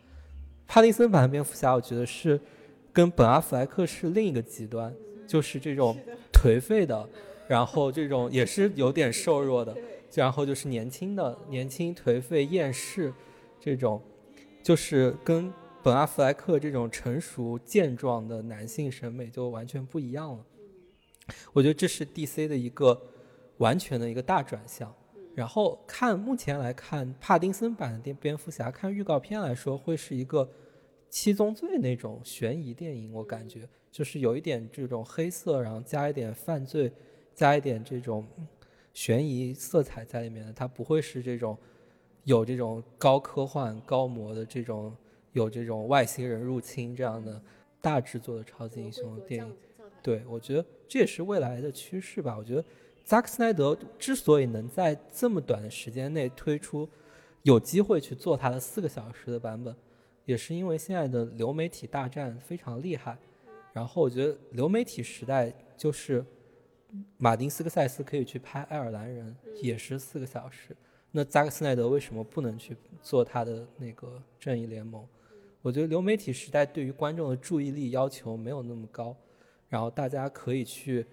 [0.68, 2.40] 帕丁森版的蝙蝠侠，我觉得是
[2.94, 4.94] 跟本阿弗莱克是另一个极端，
[5.26, 5.98] 就是这种
[6.32, 7.10] 颓废的，
[7.48, 9.76] 然后这种也是有点瘦弱的，
[10.14, 13.12] 然后就是年轻的年轻颓废厌世
[13.60, 14.00] 这种。
[14.68, 15.50] 就是跟
[15.82, 20.46] 本阿弗莱克这种成熟健壮的男性审美就完全不一样了。
[21.54, 23.02] 我觉得这是 DC 的一个
[23.60, 24.94] 完全的一个大转向。
[25.34, 30.52] 然后看目前来看，帕丁森版的蝙蝠侠，看预告片来说会是一个
[31.10, 36.92] 七宗罪那种悬疑电影，我感觉就是有一点这种黑色，然后加一点犯罪，
[37.34, 38.28] 加一点这种
[38.94, 41.58] 悬疑色彩在里面的，它不会是这种。
[42.28, 44.94] 有这种高科幻、高模的这种，
[45.32, 47.42] 有这种外星人入侵这样的
[47.80, 49.56] 大制作的超级英雄电影，
[50.04, 52.36] 对我觉得这也是未来的趋势吧。
[52.38, 52.62] 我觉得
[53.06, 56.90] 扎克斯奈德之所以能在这么短的时间内推出，
[57.44, 59.74] 有机会去做他的四个小时的版本，
[60.26, 63.18] 也是因为现在的流媒体大战非常厉害。
[63.72, 66.26] 然后我觉得流媒体时代就是
[67.18, 70.76] 马丁斯科塞斯可以去拍《爱尔兰人》，也是四个小时。
[71.18, 75.04] 那扎克斯奈德为什么不能去做他的那个正义联盟？
[75.64, 79.18] 我觉得流媒体时代对于观众的注意力要求没有那么高，
[79.68, 81.04] 然后大家可以去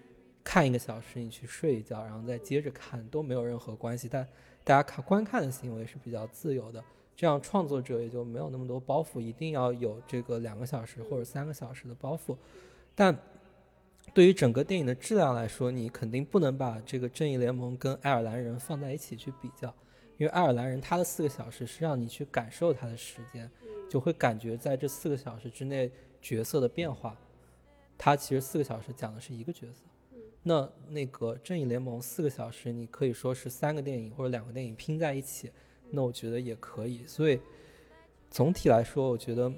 [0.43, 4.07] 看一个小时，你去睡一觉，然后再接着看都没有任何关系。
[4.07, 4.23] 但
[4.63, 6.83] 大家看观看的行为是比较自由的，
[7.15, 12.37] 这样创作者也就没有那么多包袱，一定要有这个两个小时或者三个小时的包袱。
[12.93, 13.17] 但
[14.13, 19.73] 对于整个电影的质量来说，你肯定不能把这个正义联盟跟爱尔兰人放在一起去比较。
[20.17, 23.51] 因为爱尔兰人他的四个小时是让你去感受他的时间，
[23.89, 25.91] 就会感觉在这四个小时之内
[26.21, 27.17] 角色的变化。
[27.97, 29.83] 他其实四个小时讲的是一个角色，
[30.43, 35.51] 那那个正义联盟四个小时你可以说是三个电影或者两个电影拼在一起，
[35.91, 37.05] 那我觉得也可以。
[37.05, 37.39] 所以
[38.29, 39.51] 总体来说，我觉得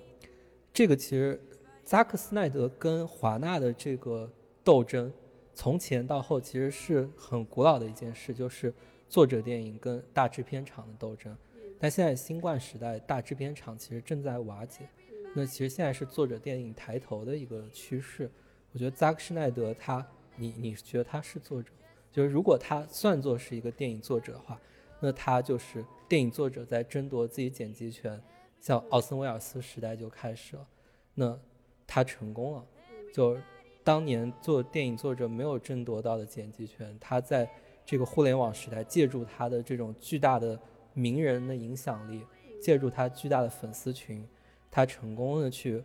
[0.74, 1.40] 这个其实
[1.84, 4.28] 扎克斯奈德跟华纳的这个
[4.64, 5.14] 斗争，
[5.54, 8.74] 从前到后其实是很古老的一件事，就是。
[9.08, 11.36] 作者电影跟大制片厂的斗争，
[11.80, 14.88] 但现在新冠时代，大制片厂其实正在瓦解。
[15.36, 18.30] 那其实现在是作者电影抬头的一个趋势。
[18.74, 20.06] 我觉得扎克施奈德他，
[20.36, 21.72] 你你觉得他是作者？
[22.12, 24.60] 就是如果他算作是一个电影作者的话，
[25.00, 28.20] 那他就是电影作者在争夺自己剪辑权，
[28.60, 30.68] 像奥森威尔斯时代就开始了，
[31.14, 31.40] 那
[31.86, 32.66] 他成功了。
[33.14, 33.38] 就
[33.84, 37.50] 当年做电影作者没有争夺到的剪辑权，他在
[37.88, 40.60] 这个互联网时代借助他的这种巨大的
[40.94, 42.22] 名人的影响力，
[42.62, 44.28] 借助他巨大的粉丝群，
[44.70, 45.82] 他成功的去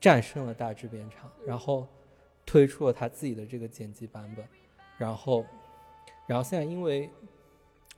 [0.00, 1.86] 战胜了大制片厂，然后
[2.44, 4.44] 推出了他自己的这个剪辑版本。
[4.98, 5.44] 然后，
[6.26, 7.08] 然后现在因为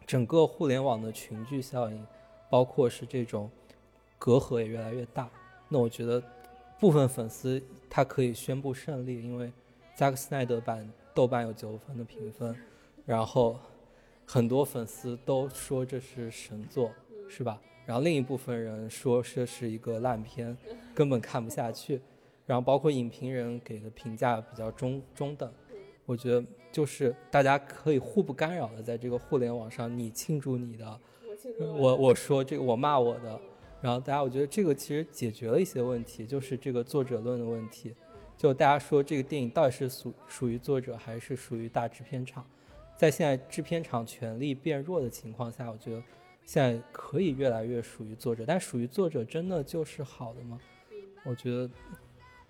[0.07, 2.07] 整个互联网的群聚效应，
[2.51, 3.51] 包括是这种
[4.19, 5.31] 隔阂也越来越大。
[5.71, 6.23] 那我觉得
[6.79, 9.51] 部分粉丝他可以宣布胜利，因为
[9.97, 12.55] 扎克斯奈德版豆瓣有九分的评分，
[13.05, 13.59] 然后
[14.25, 16.91] 很多粉丝都说这是神作，
[17.29, 17.61] 是吧？
[17.87, 20.57] 然后另一部分人说这是一个烂片，
[20.95, 22.01] 根本看不下去。
[22.47, 25.51] 然后包括影评人给的评价比较中中等。
[26.07, 31.01] 我觉得就是大家可以互不干扰的在这个互联网上，你庆祝你的，
[31.59, 33.41] 我我说这个我骂我的，
[33.81, 37.95] 然后大家我觉得这个其实解决了一些问题，就是这个作者论的问题，
[38.37, 42.47] 就大家说这个电影到底是属属于作者还是属于大制片厂，
[42.97, 46.03] 在现在制片厂权力变弱的情况下，我觉得
[46.45, 50.61] 现在可以越来越属于作者，但属于作者真的就是好的吗？
[51.25, 51.71] 我觉得。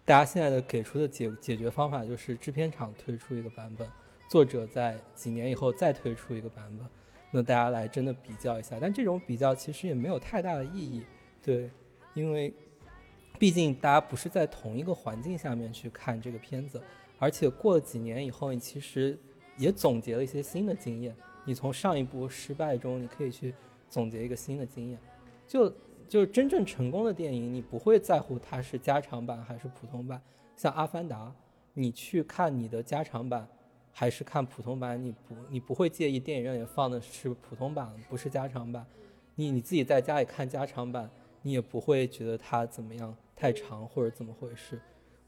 [0.07, 3.88] 大家现在的给出的解解决方法就是制片厂推出一个版本，
[4.28, 6.86] 作者在几年以后再推出一个版本，
[7.30, 8.76] 那大家来真的比较一下。
[8.78, 11.03] 但这种比较其实也没有太大的意义，
[11.42, 11.70] 对，
[12.12, 12.53] 因为
[13.38, 16.78] 毕竟大家不是在同一个环境下面去看这个片子，
[17.18, 19.18] 而且过了几年以后，你其实
[19.57, 21.14] 也总结了一些新的经验。
[21.44, 23.55] 你从上一部失败中，你可以去
[23.88, 24.98] 总结一个新的经验，
[25.46, 25.72] 就。
[26.07, 30.20] 就是真正成功的电影，你不会在乎它是加长版还是普通版。
[30.55, 31.26] 像《阿凡达》，
[31.72, 33.48] 你去看你的加长版
[33.90, 38.86] 还是看普通版，你不你不会介意电影院里放的是普通版，不是加长版。
[39.34, 44.78] 你你自己在家里看加长版，你也不会觉得它怎么样太长或者怎么回事。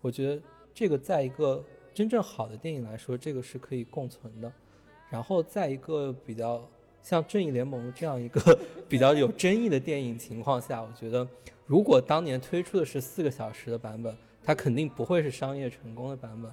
[0.02, 0.42] 我觉得
[0.74, 1.64] 这个在一个
[1.96, 4.52] 真正好的电影来说，这个是可以共存的。
[5.08, 6.62] 然后在一个比较。
[7.02, 11.24] 像《正义联盟》这样一个 比较有争议的电影情况下，我觉得
[11.64, 16.50] 如果当年推出的是四个小时的版本，它肯定不会是商业成功的版本。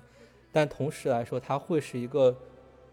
[0.51, 2.37] 但同时来说，它会是一个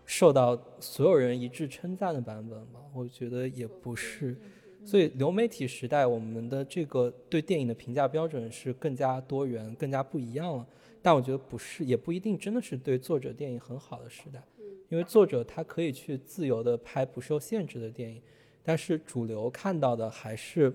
[0.06, 2.80] 受到所有人一致称赞的版本吗？
[2.94, 4.34] 我觉得也不是。
[4.82, 10.66] 所以流媒体时代，我们的这个对电影的评价标准是更加多元、更加不一样了。
[11.02, 14.42] 但我觉得不是，也不一定真的是对作者电影很好的时代。
[14.88, 18.20] 因为作者他可以去自由的拍不受限制的电影，
[18.62, 20.74] 但是主流看到的还是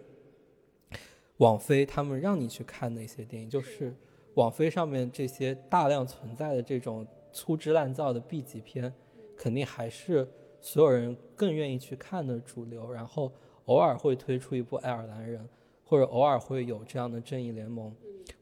[1.37, 3.93] 网飞他们让你去看那些电影，就是
[4.35, 8.93] 网飞上面这些大量存在的这种粗制滥造的 B 级片，
[9.35, 10.25] 肯定还是
[10.61, 12.89] 所有人更愿意去看的主流。
[12.89, 13.29] 然后
[13.65, 15.45] 偶尔会推出一部爱尔兰人，
[15.83, 17.93] 或者偶尔会有这样的正义联盟，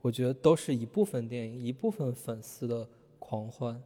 [0.04, 2.86] 我觉得都是一部分电影，一部分粉丝的
[3.20, 3.82] 狂欢。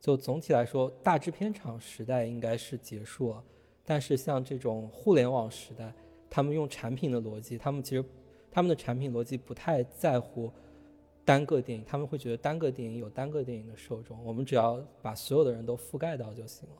[0.00, 3.44] 就总体来说，大制片厂时代应该是结束了，
[3.84, 5.94] 但是像这种互联网时代，
[6.28, 8.04] 他们用产品的逻辑，他们其实
[8.50, 10.50] 他们的产品逻辑不太在乎
[11.24, 16.74] 单个电影，他们会觉得单个电影有单个电影的受众，我们只要把所有的人都覆盖到就行了。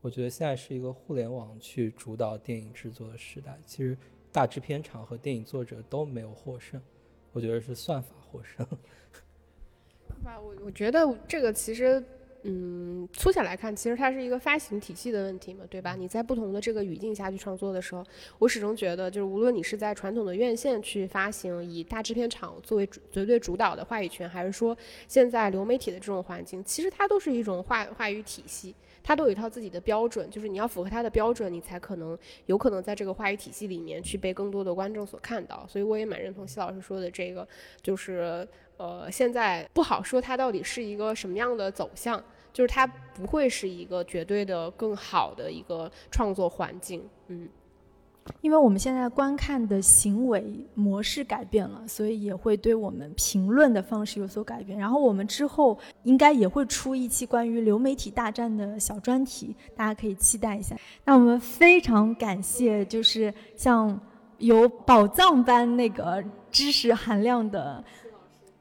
[0.00, 3.98] 我觉得现在是一个互联网去主导电影制作的时代，其实
[4.30, 6.80] 大制片厂和电影作者都没有获胜，
[7.34, 8.66] 我觉得是算法获胜。
[10.24, 12.02] 吧，我我觉得这个其实。
[12.46, 15.94] 嗯，粗浅来看，其实它是一个发行体系的问题嘛，对吧？
[15.94, 18.04] 你在不同的这个语境下去创作的时候，
[18.38, 24.76] 我始终觉得，就是无论你是在传统的院线去发行，以大制片厂作为绝对主导的话语权，还是说
[25.08, 28.74] 现在流媒体的这种环境，其实它都是一种话话语体系，
[29.04, 35.64] 它都有一套自己的标准，就是你要符合它的标准，你才可能有可能在这个话语体系里面去被更多的观众所看到。
[35.68, 37.46] 所以我也蛮认同谢老师说的这个，
[37.80, 38.48] 就是
[38.78, 42.20] 呃，现在不好说它到底是一个什么样的走向。
[42.54, 47.48] 就是它不会是一个绝对的更好的一个创作环境，嗯，
[48.40, 54.78] 因为我们现在观看的行为模式改变了，所以也会对我们评论的方式有所改变。
[54.78, 60.76] 然后我们之后应该也会出一期关于流媒体大战的小专题，大家可以期待一下。
[61.04, 64.00] 那我们非常感谢，就是像
[64.38, 67.82] 有宝藏般那个知识含量的。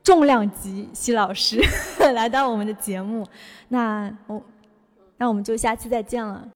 [0.03, 1.61] 重量级西老师
[2.13, 3.25] 来到我们的节目，
[3.69, 4.43] 那我，
[5.15, 6.45] 那我们就下期再见了。